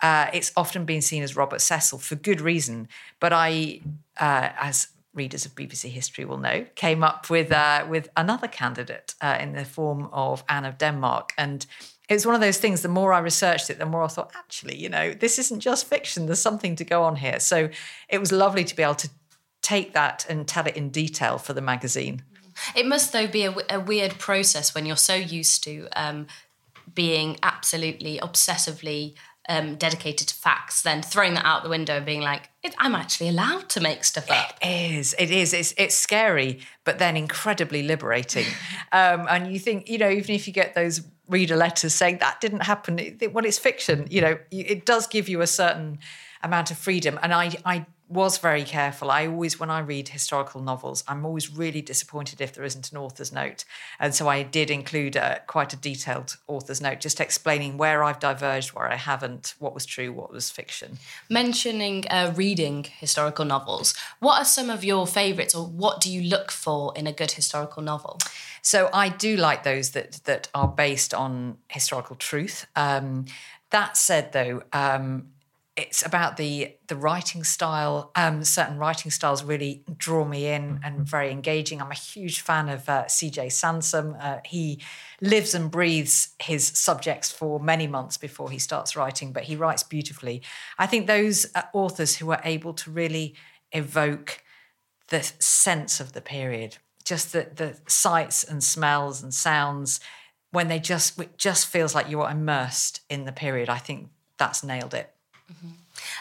uh, 0.00 0.26
it's 0.32 0.52
often 0.56 0.84
been 0.84 1.02
seen 1.02 1.22
as 1.22 1.36
Robert 1.36 1.60
Cecil 1.60 1.98
for 1.98 2.16
good 2.16 2.40
reason. 2.40 2.88
But 3.20 3.32
I, 3.32 3.80
uh, 4.20 4.50
as 4.58 4.88
readers 5.14 5.46
of 5.46 5.54
BBC 5.54 5.90
history 5.90 6.24
will 6.24 6.38
know, 6.38 6.66
came 6.74 7.02
up 7.02 7.30
with 7.30 7.50
uh, 7.52 7.86
with 7.88 8.08
another 8.16 8.48
candidate 8.48 9.14
uh, 9.20 9.38
in 9.40 9.52
the 9.52 9.64
form 9.64 10.08
of 10.12 10.44
Anne 10.48 10.64
of 10.64 10.78
Denmark, 10.78 11.32
and 11.38 11.66
it 12.08 12.14
was 12.14 12.26
one 12.26 12.34
of 12.34 12.40
those 12.40 12.58
things. 12.58 12.82
The 12.82 12.88
more 12.88 13.12
I 13.12 13.18
researched 13.18 13.70
it, 13.70 13.78
the 13.78 13.86
more 13.86 14.04
I 14.04 14.08
thought, 14.08 14.30
actually, 14.34 14.76
you 14.76 14.88
know, 14.88 15.12
this 15.12 15.38
isn't 15.38 15.60
just 15.60 15.86
fiction. 15.86 16.26
There's 16.26 16.40
something 16.40 16.76
to 16.76 16.84
go 16.84 17.02
on 17.02 17.16
here. 17.16 17.40
So 17.40 17.68
it 18.08 18.18
was 18.18 18.30
lovely 18.30 18.64
to 18.64 18.76
be 18.76 18.82
able 18.82 18.94
to 18.96 19.10
take 19.62 19.92
that 19.94 20.24
and 20.28 20.46
tell 20.46 20.66
it 20.66 20.76
in 20.76 20.90
detail 20.90 21.38
for 21.38 21.52
the 21.52 21.60
magazine. 21.60 22.22
It 22.74 22.86
must, 22.86 23.12
though, 23.12 23.26
be 23.26 23.44
a, 23.44 23.54
a 23.68 23.80
weird 23.80 24.18
process 24.18 24.74
when 24.74 24.86
you're 24.86 24.96
so 24.96 25.14
used 25.14 25.64
to 25.64 25.88
um, 25.96 26.26
being 26.94 27.38
absolutely 27.42 28.18
obsessively 28.18 29.14
um, 29.48 29.76
dedicated 29.76 30.28
to 30.28 30.34
facts, 30.34 30.82
then 30.82 31.02
throwing 31.02 31.34
that 31.34 31.44
out 31.44 31.62
the 31.62 31.68
window 31.68 31.96
and 31.96 32.06
being 32.06 32.20
like, 32.20 32.48
I'm 32.78 32.94
actually 32.94 33.28
allowed 33.28 33.68
to 33.70 33.80
make 33.80 34.04
stuff 34.04 34.30
up. 34.30 34.54
It 34.60 34.92
is. 34.94 35.14
It 35.18 35.30
is. 35.30 35.52
It's, 35.52 35.72
it's 35.76 35.94
scary, 35.94 36.60
but 36.84 36.98
then 36.98 37.16
incredibly 37.16 37.82
liberating. 37.82 38.46
um, 38.92 39.26
and 39.28 39.52
you 39.52 39.58
think, 39.58 39.88
you 39.88 39.98
know, 39.98 40.10
even 40.10 40.34
if 40.34 40.46
you 40.46 40.52
get 40.52 40.74
those 40.74 41.02
reader 41.28 41.56
letters 41.56 41.94
saying 41.94 42.18
that 42.18 42.40
didn't 42.40 42.62
happen, 42.62 42.98
it, 42.98 43.32
well, 43.32 43.44
it's 43.44 43.58
fiction. 43.58 44.06
You 44.10 44.20
know, 44.20 44.38
it 44.50 44.84
does 44.84 45.06
give 45.06 45.28
you 45.28 45.42
a 45.42 45.46
certain 45.46 45.98
amount 46.42 46.70
of 46.70 46.78
freedom. 46.78 47.18
And 47.22 47.32
I, 47.32 47.52
I 47.64 47.86
was 48.08 48.38
very 48.38 48.62
careful. 48.62 49.10
I 49.10 49.26
always, 49.26 49.58
when 49.58 49.70
I 49.70 49.80
read 49.80 50.10
historical 50.10 50.60
novels, 50.60 51.02
I'm 51.08 51.26
always 51.26 51.50
really 51.50 51.82
disappointed 51.82 52.40
if 52.40 52.54
there 52.54 52.64
isn't 52.64 52.92
an 52.92 52.98
author's 52.98 53.32
note. 53.32 53.64
And 53.98 54.14
so 54.14 54.28
I 54.28 54.44
did 54.44 54.70
include 54.70 55.16
a, 55.16 55.42
quite 55.48 55.72
a 55.72 55.76
detailed 55.76 56.36
author's 56.46 56.80
note, 56.80 57.00
just 57.00 57.20
explaining 57.20 57.78
where 57.78 58.04
I've 58.04 58.20
diverged, 58.20 58.74
where 58.74 58.88
I 58.88 58.94
haven't, 58.94 59.54
what 59.58 59.74
was 59.74 59.84
true, 59.84 60.12
what 60.12 60.30
was 60.32 60.50
fiction. 60.50 60.98
Mentioning 61.28 62.04
uh, 62.08 62.32
reading 62.36 62.84
historical 62.84 63.44
novels, 63.44 63.94
what 64.20 64.40
are 64.40 64.44
some 64.44 64.70
of 64.70 64.84
your 64.84 65.06
favourites, 65.06 65.54
or 65.54 65.66
what 65.66 66.00
do 66.00 66.12
you 66.12 66.22
look 66.22 66.52
for 66.52 66.92
in 66.96 67.08
a 67.08 67.12
good 67.12 67.32
historical 67.32 67.82
novel? 67.82 68.18
So 68.62 68.88
I 68.92 69.08
do 69.08 69.36
like 69.36 69.64
those 69.64 69.90
that 69.90 70.20
that 70.24 70.48
are 70.54 70.68
based 70.68 71.12
on 71.12 71.58
historical 71.68 72.16
truth. 72.16 72.66
Um, 72.76 73.26
that 73.70 73.96
said, 73.96 74.32
though, 74.32 74.62
um, 74.72 75.28
it's 75.76 76.04
about 76.04 76.38
the 76.38 76.74
the 76.88 76.96
writing 76.96 77.44
style. 77.44 78.10
Um, 78.16 78.42
certain 78.44 78.78
writing 78.78 79.10
styles 79.10 79.44
really 79.44 79.84
draw 79.98 80.24
me 80.24 80.46
in 80.46 80.80
and 80.82 81.06
very 81.06 81.30
engaging. 81.30 81.82
I'm 81.82 81.90
a 81.90 81.94
huge 81.94 82.40
fan 82.40 82.68
of 82.68 82.88
uh, 82.88 83.06
C.J. 83.08 83.50
Sansom. 83.50 84.16
Uh, 84.18 84.38
he 84.44 84.80
lives 85.20 85.54
and 85.54 85.70
breathes 85.70 86.30
his 86.40 86.66
subjects 86.66 87.30
for 87.30 87.60
many 87.60 87.86
months 87.86 88.16
before 88.16 88.50
he 88.50 88.58
starts 88.58 88.96
writing, 88.96 89.32
but 89.32 89.44
he 89.44 89.56
writes 89.56 89.82
beautifully. 89.82 90.42
I 90.78 90.86
think 90.86 91.06
those 91.06 91.46
uh, 91.54 91.62
authors 91.74 92.16
who 92.16 92.30
are 92.30 92.40
able 92.42 92.72
to 92.74 92.90
really 92.90 93.34
evoke 93.72 94.42
the 95.08 95.22
sense 95.38 96.00
of 96.00 96.12
the 96.12 96.22
period, 96.22 96.78
just 97.04 97.32
the 97.32 97.50
the 97.54 97.78
sights 97.86 98.44
and 98.44 98.64
smells 98.64 99.22
and 99.22 99.34
sounds, 99.34 100.00
when 100.52 100.68
they 100.68 100.78
just 100.78 101.20
it 101.20 101.36
just 101.36 101.66
feels 101.66 101.94
like 101.94 102.08
you're 102.08 102.30
immersed 102.30 103.02
in 103.10 103.26
the 103.26 103.32
period. 103.32 103.68
I 103.68 103.78
think 103.78 104.08
that's 104.38 104.64
nailed 104.64 104.94
it. 104.94 105.15
Mm-hmm. 105.50 105.68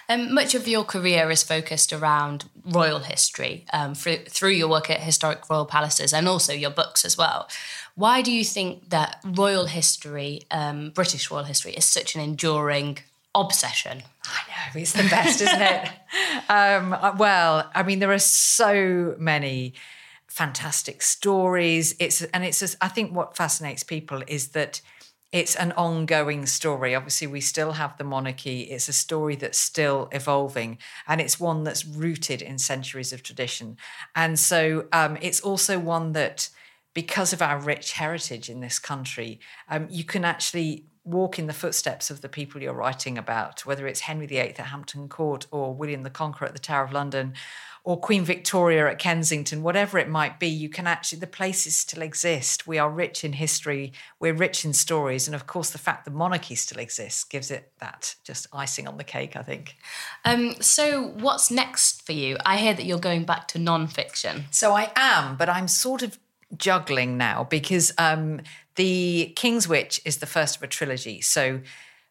Um, 0.07 0.33
much 0.33 0.53
of 0.53 0.67
your 0.67 0.83
career 0.83 1.31
is 1.31 1.41
focused 1.43 1.91
around 1.91 2.45
royal 2.63 2.99
history 2.99 3.65
um, 3.73 3.95
through, 3.95 4.17
through 4.29 4.51
your 4.51 4.67
work 4.67 4.89
at 4.89 4.99
historic 4.99 5.49
royal 5.49 5.65
palaces 5.65 6.13
and 6.13 6.27
also 6.27 6.53
your 6.53 6.69
books 6.69 7.03
as 7.03 7.17
well. 7.17 7.49
Why 7.95 8.21
do 8.21 8.31
you 8.31 8.43
think 8.43 8.89
that 8.89 9.19
royal 9.23 9.65
history, 9.65 10.43
um, 10.51 10.91
British 10.91 11.31
royal 11.31 11.45
history, 11.45 11.73
is 11.73 11.85
such 11.85 12.13
an 12.15 12.21
enduring 12.21 12.99
obsession? 13.33 14.03
I 14.25 14.73
know, 14.75 14.81
it's 14.81 14.93
the 14.93 15.03
best, 15.03 15.41
isn't 15.41 15.61
it? 15.61 15.89
Um, 16.47 16.93
uh, 16.93 17.15
well, 17.17 17.69
I 17.73 17.81
mean, 17.81 17.99
there 17.99 18.11
are 18.11 18.19
so 18.19 19.15
many 19.17 19.73
fantastic 20.27 21.01
stories. 21.01 21.95
It's 21.97 22.21
and 22.21 22.45
it's 22.45 22.59
just, 22.59 22.77
I 22.81 22.87
think 22.87 23.13
what 23.13 23.35
fascinates 23.35 23.83
people 23.83 24.21
is 24.27 24.49
that 24.49 24.81
it's 25.35 25.53
an 25.57 25.73
ongoing 25.73 26.45
story. 26.45 26.95
Obviously, 26.95 27.27
we 27.27 27.41
still 27.41 27.73
have 27.73 27.97
the 27.97 28.05
monarchy. 28.05 28.61
It's 28.61 28.87
a 28.87 28.93
story 28.93 29.35
that's 29.35 29.57
still 29.57 30.07
evolving, 30.13 30.77
and 31.09 31.19
it's 31.19 31.37
one 31.37 31.65
that's 31.65 31.85
rooted 31.85 32.41
in 32.41 32.57
centuries 32.57 33.11
of 33.11 33.21
tradition. 33.21 33.75
And 34.15 34.39
so 34.39 34.85
um, 34.93 35.17
it's 35.21 35.41
also 35.41 35.77
one 35.77 36.13
that, 36.13 36.47
because 36.93 37.33
of 37.33 37.41
our 37.41 37.59
rich 37.59 37.91
heritage 37.91 38.49
in 38.49 38.61
this 38.61 38.79
country, 38.79 39.41
um, 39.67 39.87
you 39.89 40.05
can 40.05 40.23
actually 40.23 40.85
walk 41.03 41.37
in 41.37 41.47
the 41.47 41.53
footsteps 41.53 42.09
of 42.09 42.21
the 42.21 42.29
people 42.29 42.61
you're 42.61 42.73
writing 42.73 43.17
about, 43.17 43.65
whether 43.65 43.87
it's 43.87 43.99
Henry 43.99 44.27
VIII 44.27 44.57
at 44.57 44.57
Hampton 44.57 45.09
Court 45.09 45.47
or 45.51 45.73
William 45.73 46.03
the 46.03 46.09
Conqueror 46.09 46.47
at 46.47 46.53
the 46.53 46.59
Tower 46.59 46.85
of 46.85 46.93
London 46.93 47.33
or 47.85 47.99
Queen 47.99 48.25
Victoria 48.25 48.89
at 48.89 48.97
Kensington, 48.97 49.61
whatever 49.61 49.99
it 49.99 50.09
might 50.09 50.39
be, 50.39 50.47
you 50.47 50.69
can 50.69 50.87
actually, 50.87 51.19
the 51.19 51.27
places 51.27 51.75
still 51.75 52.01
exist. 52.01 52.65
We 52.65 52.79
are 52.79 52.89
rich 52.89 53.23
in 53.23 53.33
history, 53.33 53.93
we're 54.19 54.33
rich 54.33 54.65
in 54.65 54.73
stories. 54.73 55.27
And 55.27 55.35
of 55.35 55.45
course, 55.45 55.69
the 55.69 55.77
fact 55.77 56.03
the 56.03 56.09
monarchy 56.09 56.55
still 56.55 56.79
exists 56.79 57.23
gives 57.23 57.51
it 57.51 57.71
that 57.79 58.15
just 58.23 58.47
icing 58.51 58.87
on 58.87 58.97
the 58.97 59.03
cake, 59.03 59.35
I 59.35 59.43
think. 59.43 59.77
Um, 60.25 60.55
so, 60.59 61.09
what's 61.19 61.51
next 61.51 62.03
for 62.03 62.13
you? 62.13 62.37
I 62.43 62.57
hear 62.57 62.73
that 62.73 62.85
you're 62.85 62.97
going 62.97 63.23
back 63.23 63.47
to 63.49 63.59
non 63.59 63.85
fiction. 63.85 64.45
So, 64.49 64.73
I 64.73 64.91
am, 64.95 65.37
but 65.37 65.47
I'm 65.47 65.67
sort 65.67 66.01
of 66.01 66.17
juggling 66.57 67.17
now 67.19 67.43
because 67.43 67.91
um, 67.99 68.41
The 68.77 69.31
King's 69.35 69.67
Witch 69.67 70.01
is 70.05 70.17
the 70.17 70.25
first 70.25 70.55
of 70.55 70.63
a 70.63 70.67
trilogy. 70.67 71.21
So, 71.21 71.61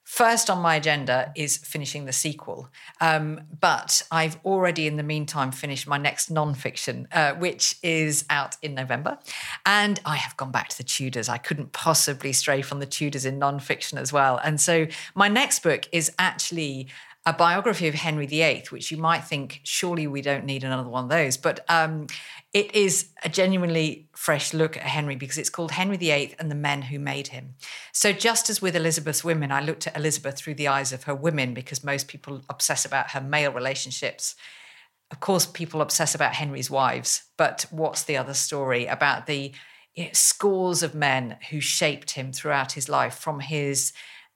First 0.05 0.51
on 0.51 0.61
my 0.61 0.77
agenda 0.77 1.33
is 1.35 1.57
finishing 1.57 2.05
the 2.05 2.13
sequel, 2.13 2.69
um, 3.01 3.41
but 3.59 4.03
I've 4.11 4.39
already, 4.45 4.87
in 4.87 4.97
the 4.97 5.03
meantime, 5.03 5.51
finished 5.51 5.87
my 5.87 5.97
next 5.97 6.31
non-fiction, 6.31 7.09
uh, 7.11 7.33
which 7.33 7.77
is 7.83 8.27
out 8.29 8.57
in 8.61 8.75
November, 8.75 9.19
and 9.65 9.99
I 10.05 10.17
have 10.17 10.37
gone 10.37 10.53
back 10.53 10.69
to 10.69 10.77
the 10.77 10.85
Tudors. 10.85 11.31
I 11.31 11.39
couldn't 11.39 11.73
possibly 11.73 12.35
stray 12.35 12.61
from 12.61 12.81
the 12.81 12.87
Tudors 12.87 13.25
in 13.25 13.39
non-fiction 13.39 13.97
as 13.97 14.13
well, 14.13 14.39
and 14.45 14.61
so 14.61 14.87
my 15.15 15.29
next 15.29 15.63
book 15.63 15.89
is 15.91 16.13
actually 16.19 16.89
a 17.27 17.33
biography 17.33 17.89
of 17.89 17.95
Henry 17.95 18.27
VIII, 18.27 18.65
which 18.69 18.91
you 18.91 18.99
might 18.99 19.25
think, 19.25 19.61
surely 19.65 20.07
we 20.07 20.21
don't 20.21 20.45
need 20.45 20.63
another 20.63 20.89
one 20.89 21.05
of 21.05 21.11
those. 21.11 21.39
But 21.39 21.65
um, 21.71 22.07
it 22.53 22.75
is 22.75 23.09
a 23.25 23.31
genuinely 23.31 24.09
fresh 24.13 24.53
look 24.53 24.77
at 24.77 24.83
Henry 24.83 25.17
because 25.17 25.39
it's 25.39 25.49
called 25.49 25.71
Henry 25.71 25.97
VIII 25.97 26.35
and 26.39 26.51
the 26.51 26.55
Men 26.55 26.83
Who 26.83 26.99
Made 26.99 27.29
Him. 27.29 27.55
So, 27.93 28.13
just 28.13 28.51
as 28.51 28.61
with 28.61 28.77
Elizabeth's 28.77 29.25
women, 29.25 29.51
I 29.51 29.63
looked 29.63 29.87
at 29.87 29.97
Elizabeth 29.97 30.37
through 30.37 30.55
the 30.55 30.69
eyes 30.69 30.93
of 30.93 31.05
her 31.05 31.15
women 31.15 31.55
because 31.55 31.83
most 31.83 32.09
people 32.09 32.43
obsess 32.51 32.85
about 32.85 33.13
her 33.13 33.23
male 33.23 33.53
relationships. 33.53 34.35
Of 35.11 35.21
course, 35.21 35.47
people 35.47 35.81
obsess 35.81 36.15
about 36.15 36.35
Henry's 36.35 36.71
wives, 36.71 37.23
but 37.39 37.65
what's 37.71 38.03
the 38.03 38.19
other 38.19 38.35
story 38.35 38.85
about 38.85 39.27
the 39.27 39.53
you 39.95 40.05
know, 40.05 40.11
scores 40.13 40.83
of 40.83 40.95
men 40.95 41.39
who 41.51 41.61
shaped 41.61 42.13
him 42.13 42.33
throughout 42.33 42.73
his 42.73 42.89
life 42.89 43.15
from 43.15 43.41
his 43.41 43.93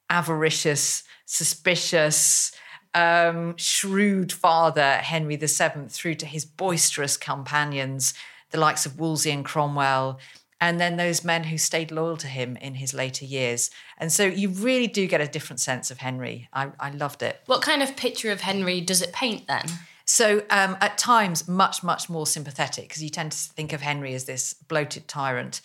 avaricious, 0.09 1.03
suspicious, 1.25 2.51
um, 2.93 3.55
shrewd 3.57 4.31
father, 4.31 4.93
Henry 4.97 5.35
VII, 5.35 5.87
through 5.89 6.15
to 6.15 6.25
his 6.25 6.45
boisterous 6.45 7.17
companions, 7.17 8.13
the 8.51 8.59
likes 8.59 8.85
of 8.85 8.99
Wolsey 8.99 9.31
and 9.31 9.45
Cromwell, 9.45 10.19
and 10.61 10.79
then 10.79 10.97
those 10.97 11.23
men 11.23 11.45
who 11.45 11.57
stayed 11.57 11.91
loyal 11.91 12.17
to 12.17 12.27
him 12.27 12.57
in 12.57 12.75
his 12.75 12.93
later 12.93 13.23
years. 13.23 13.69
And 13.97 14.11
so 14.11 14.25
you 14.25 14.49
really 14.49 14.87
do 14.87 15.07
get 15.07 15.21
a 15.21 15.27
different 15.27 15.59
sense 15.59 15.89
of 15.89 15.99
Henry. 15.99 16.49
I, 16.51 16.71
I 16.79 16.91
loved 16.91 17.23
it. 17.23 17.39
What 17.45 17.61
kind 17.61 17.81
of 17.81 17.95
picture 17.95 18.31
of 18.31 18.41
Henry 18.41 18.81
does 18.81 19.01
it 19.01 19.13
paint 19.13 19.47
then? 19.47 19.63
So 20.03 20.39
um, 20.49 20.75
at 20.81 20.97
times, 20.97 21.47
much, 21.47 21.83
much 21.83 22.09
more 22.09 22.25
sympathetic 22.25 22.89
because 22.89 23.03
you 23.03 23.09
tend 23.09 23.31
to 23.31 23.37
think 23.37 23.73
of 23.73 23.81
Henry 23.81 24.13
as 24.15 24.25
this 24.25 24.53
bloated 24.53 25.07
tyrant. 25.07 25.61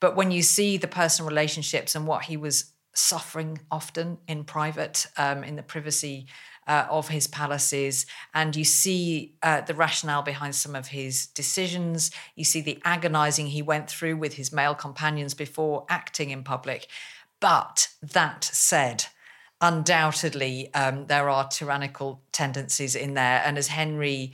But 0.00 0.16
when 0.16 0.30
you 0.30 0.42
see 0.42 0.76
the 0.76 0.88
personal 0.88 1.28
relationships 1.28 1.94
and 1.94 2.06
what 2.06 2.24
he 2.24 2.36
was 2.36 2.72
suffering 2.94 3.60
often 3.70 4.18
in 4.26 4.44
private, 4.44 5.06
um, 5.16 5.44
in 5.44 5.56
the 5.56 5.62
privacy 5.62 6.26
uh, 6.66 6.86
of 6.88 7.08
his 7.08 7.26
palaces, 7.26 8.06
and 8.34 8.54
you 8.54 8.64
see 8.64 9.34
uh, 9.42 9.60
the 9.62 9.74
rationale 9.74 10.22
behind 10.22 10.54
some 10.54 10.74
of 10.74 10.88
his 10.88 11.26
decisions. 11.26 12.10
You 12.36 12.44
see 12.44 12.60
the 12.60 12.80
agonizing 12.84 13.48
he 13.48 13.62
went 13.62 13.90
through 13.90 14.16
with 14.16 14.34
his 14.34 14.52
male 14.52 14.74
companions 14.74 15.34
before 15.34 15.84
acting 15.88 16.30
in 16.30 16.44
public. 16.44 16.86
But 17.40 17.88
that 18.00 18.44
said, 18.44 19.06
undoubtedly, 19.60 20.72
um, 20.74 21.06
there 21.06 21.28
are 21.28 21.48
tyrannical 21.48 22.22
tendencies 22.30 22.94
in 22.94 23.14
there. 23.14 23.42
And 23.44 23.58
as 23.58 23.68
Henry 23.68 24.32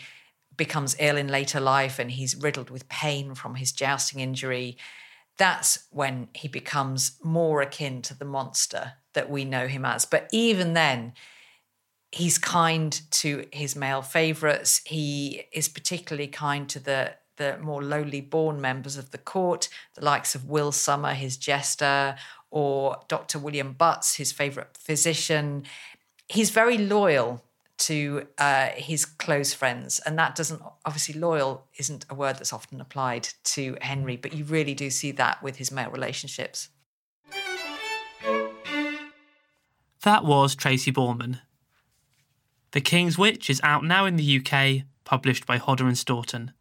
becomes 0.57 0.97
ill 0.99 1.17
in 1.17 1.29
later 1.29 1.61
life 1.61 1.99
and 1.99 2.11
he's 2.11 2.37
riddled 2.37 2.69
with 2.69 2.89
pain 2.89 3.35
from 3.35 3.55
his 3.55 3.73
jousting 3.73 4.21
injury, 4.21 4.77
that's 5.39 5.87
when 5.91 6.29
he 6.35 6.49
becomes 6.49 7.13
more 7.23 7.63
akin 7.63 8.03
to 8.03 8.19
the 8.19 8.25
monster 8.25 8.95
that 9.15 9.31
we 9.31 9.45
know 9.45 9.69
him 9.69 9.85
as. 9.85 10.05
But 10.05 10.29
even 10.33 10.75
then, 10.75 11.13
he's 12.13 12.39
kind 12.39 13.01
to 13.11 13.47
his 13.53 13.77
male 13.77 14.03
favourites. 14.03 14.81
He 14.85 15.45
is 15.53 15.69
particularly 15.69 16.29
kind 16.29 16.69
to 16.71 16.81
the 16.81 17.15
the 17.37 17.57
more 17.59 17.83
lowly 17.83 18.21
born 18.21 18.61
members 18.61 18.97
of 18.97 19.13
the 19.13 19.19
court, 19.19 19.69
the 19.95 20.05
likes 20.05 20.35
of 20.35 20.47
Will 20.47 20.73
Summer, 20.73 21.15
his 21.15 21.37
jester, 21.37 22.17
or 22.51 22.97
Dr. 23.07 23.39
William 23.39 23.75
Butts, 23.75 24.17
his 24.17 24.33
favourite 24.33 24.77
physician. 24.77 25.63
He's 26.29 26.51
very 26.51 26.77
loyal 26.79 27.45
to 27.79 28.27
uh, 28.39 28.71
his 28.75 29.05
close 29.05 29.55
friends, 29.55 30.01
and 30.01 30.19
that 30.19 30.35
doesn't 30.35 30.61
obviously 30.85 31.15
loyal 31.15 31.65
isn't 31.77 32.05
a 32.11 32.15
word 32.15 32.37
that's 32.37 32.53
often 32.53 32.81
applied 32.81 33.29
to 33.45 33.77
Henry, 33.81 34.17
but 34.17 34.33
you 34.33 34.43
really 34.43 34.75
do 34.75 34.91
see 34.91 35.13
that 35.13 35.41
with 35.41 35.57
his 35.57 35.71
male 35.71 35.91
relationships. 35.91 36.71
That 40.03 40.25
was 40.25 40.57
Tracy 40.57 40.91
Borman. 40.91 41.41
The 42.73 42.81
King's 42.81 43.17
Witch 43.17 43.49
is 43.49 43.61
out 43.63 43.85
now 43.85 44.05
in 44.05 44.17
the 44.17 44.39
UK, 44.39 44.85
published 45.05 45.47
by 45.47 45.57
Hodder 45.57 45.87
and 45.87 45.97
Stoughton. 45.97 46.53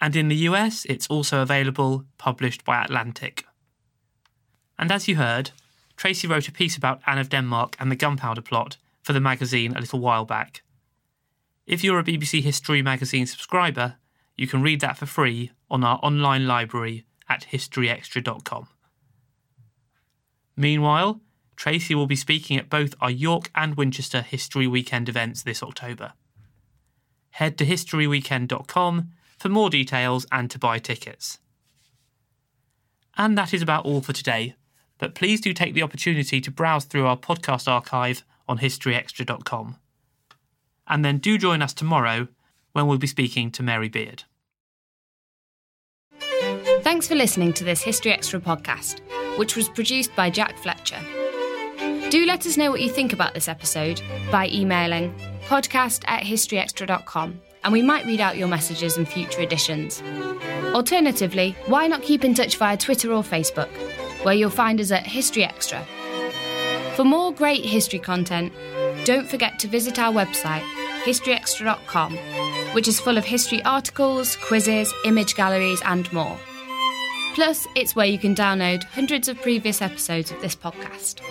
And 0.00 0.16
in 0.16 0.28
the 0.28 0.48
US, 0.48 0.84
it's 0.86 1.06
also 1.06 1.40
available, 1.40 2.04
published 2.18 2.64
by 2.64 2.82
Atlantic. 2.82 3.44
And 4.76 4.90
as 4.90 5.06
you 5.06 5.16
heard, 5.16 5.52
Tracy 5.96 6.26
wrote 6.26 6.48
a 6.48 6.52
piece 6.52 6.76
about 6.76 7.00
Anne 7.06 7.18
of 7.18 7.28
Denmark 7.28 7.76
and 7.78 7.90
the 7.90 7.96
gunpowder 7.96 8.42
plot 8.42 8.76
for 9.02 9.12
the 9.12 9.20
magazine 9.20 9.76
a 9.76 9.80
little 9.80 10.00
while 10.00 10.24
back. 10.24 10.62
If 11.66 11.84
you're 11.84 12.00
a 12.00 12.04
BBC 12.04 12.42
History 12.42 12.82
magazine 12.82 13.26
subscriber, 13.26 13.96
you 14.36 14.48
can 14.48 14.62
read 14.62 14.80
that 14.80 14.98
for 14.98 15.06
free 15.06 15.52
on 15.70 15.84
our 15.84 16.00
online 16.02 16.48
library 16.48 17.04
at 17.28 17.46
historyextra.com. 17.52 18.66
Meanwhile, 20.56 21.20
Tracy 21.62 21.94
will 21.94 22.08
be 22.08 22.16
speaking 22.16 22.58
at 22.58 22.68
both 22.68 22.96
our 23.00 23.08
York 23.08 23.48
and 23.54 23.76
Winchester 23.76 24.20
History 24.20 24.66
Weekend 24.66 25.08
events 25.08 25.44
this 25.44 25.62
October. 25.62 26.14
Head 27.30 27.56
to 27.58 27.64
historyweekend.com 27.64 29.10
for 29.38 29.48
more 29.48 29.70
details 29.70 30.26
and 30.32 30.50
to 30.50 30.58
buy 30.58 30.80
tickets. 30.80 31.38
And 33.16 33.38
that 33.38 33.54
is 33.54 33.62
about 33.62 33.84
all 33.84 34.00
for 34.00 34.12
today, 34.12 34.56
but 34.98 35.14
please 35.14 35.40
do 35.40 35.52
take 35.52 35.72
the 35.72 35.84
opportunity 35.84 36.40
to 36.40 36.50
browse 36.50 36.84
through 36.84 37.06
our 37.06 37.16
podcast 37.16 37.68
archive 37.68 38.24
on 38.48 38.58
historyextra.com. 38.58 39.76
And 40.88 41.04
then 41.04 41.18
do 41.18 41.38
join 41.38 41.62
us 41.62 41.72
tomorrow 41.72 42.26
when 42.72 42.88
we'll 42.88 42.98
be 42.98 43.06
speaking 43.06 43.52
to 43.52 43.62
Mary 43.62 43.88
Beard. 43.88 44.24
Thanks 46.82 47.06
for 47.06 47.14
listening 47.14 47.52
to 47.52 47.62
this 47.62 47.82
History 47.82 48.12
Extra 48.12 48.40
podcast, 48.40 48.98
which 49.38 49.54
was 49.54 49.68
produced 49.68 50.10
by 50.16 50.28
Jack 50.28 50.58
Fletcher. 50.58 50.98
Do 52.12 52.26
let 52.26 52.44
us 52.46 52.58
know 52.58 52.70
what 52.70 52.82
you 52.82 52.90
think 52.90 53.14
about 53.14 53.32
this 53.32 53.48
episode 53.48 54.02
by 54.30 54.46
emailing 54.48 55.14
podcast 55.46 56.04
at 56.06 56.22
historyextra.com 56.22 57.40
and 57.64 57.72
we 57.72 57.80
might 57.80 58.04
read 58.04 58.20
out 58.20 58.36
your 58.36 58.48
messages 58.48 58.98
in 58.98 59.06
future 59.06 59.40
editions. 59.40 60.02
Alternatively, 60.74 61.56
why 61.64 61.86
not 61.86 62.02
keep 62.02 62.22
in 62.22 62.34
touch 62.34 62.58
via 62.58 62.76
Twitter 62.76 63.14
or 63.14 63.22
Facebook, 63.22 63.70
where 64.24 64.34
you'll 64.34 64.50
find 64.50 64.78
us 64.78 64.90
at 64.90 65.06
History 65.06 65.42
Extra. 65.42 65.86
For 66.96 67.04
more 67.04 67.32
great 67.32 67.64
history 67.64 67.98
content, 67.98 68.52
don't 69.06 69.26
forget 69.26 69.58
to 69.60 69.66
visit 69.66 69.98
our 69.98 70.12
website, 70.12 70.68
historyextra.com, 71.04 72.18
which 72.74 72.88
is 72.88 73.00
full 73.00 73.16
of 73.16 73.24
history 73.24 73.64
articles, 73.64 74.36
quizzes, 74.36 74.92
image 75.06 75.34
galleries, 75.34 75.80
and 75.86 76.12
more. 76.12 76.38
Plus, 77.32 77.66
it's 77.74 77.96
where 77.96 78.04
you 78.04 78.18
can 78.18 78.34
download 78.34 78.84
hundreds 78.84 79.28
of 79.28 79.40
previous 79.40 79.80
episodes 79.80 80.30
of 80.30 80.42
this 80.42 80.54
podcast. 80.54 81.22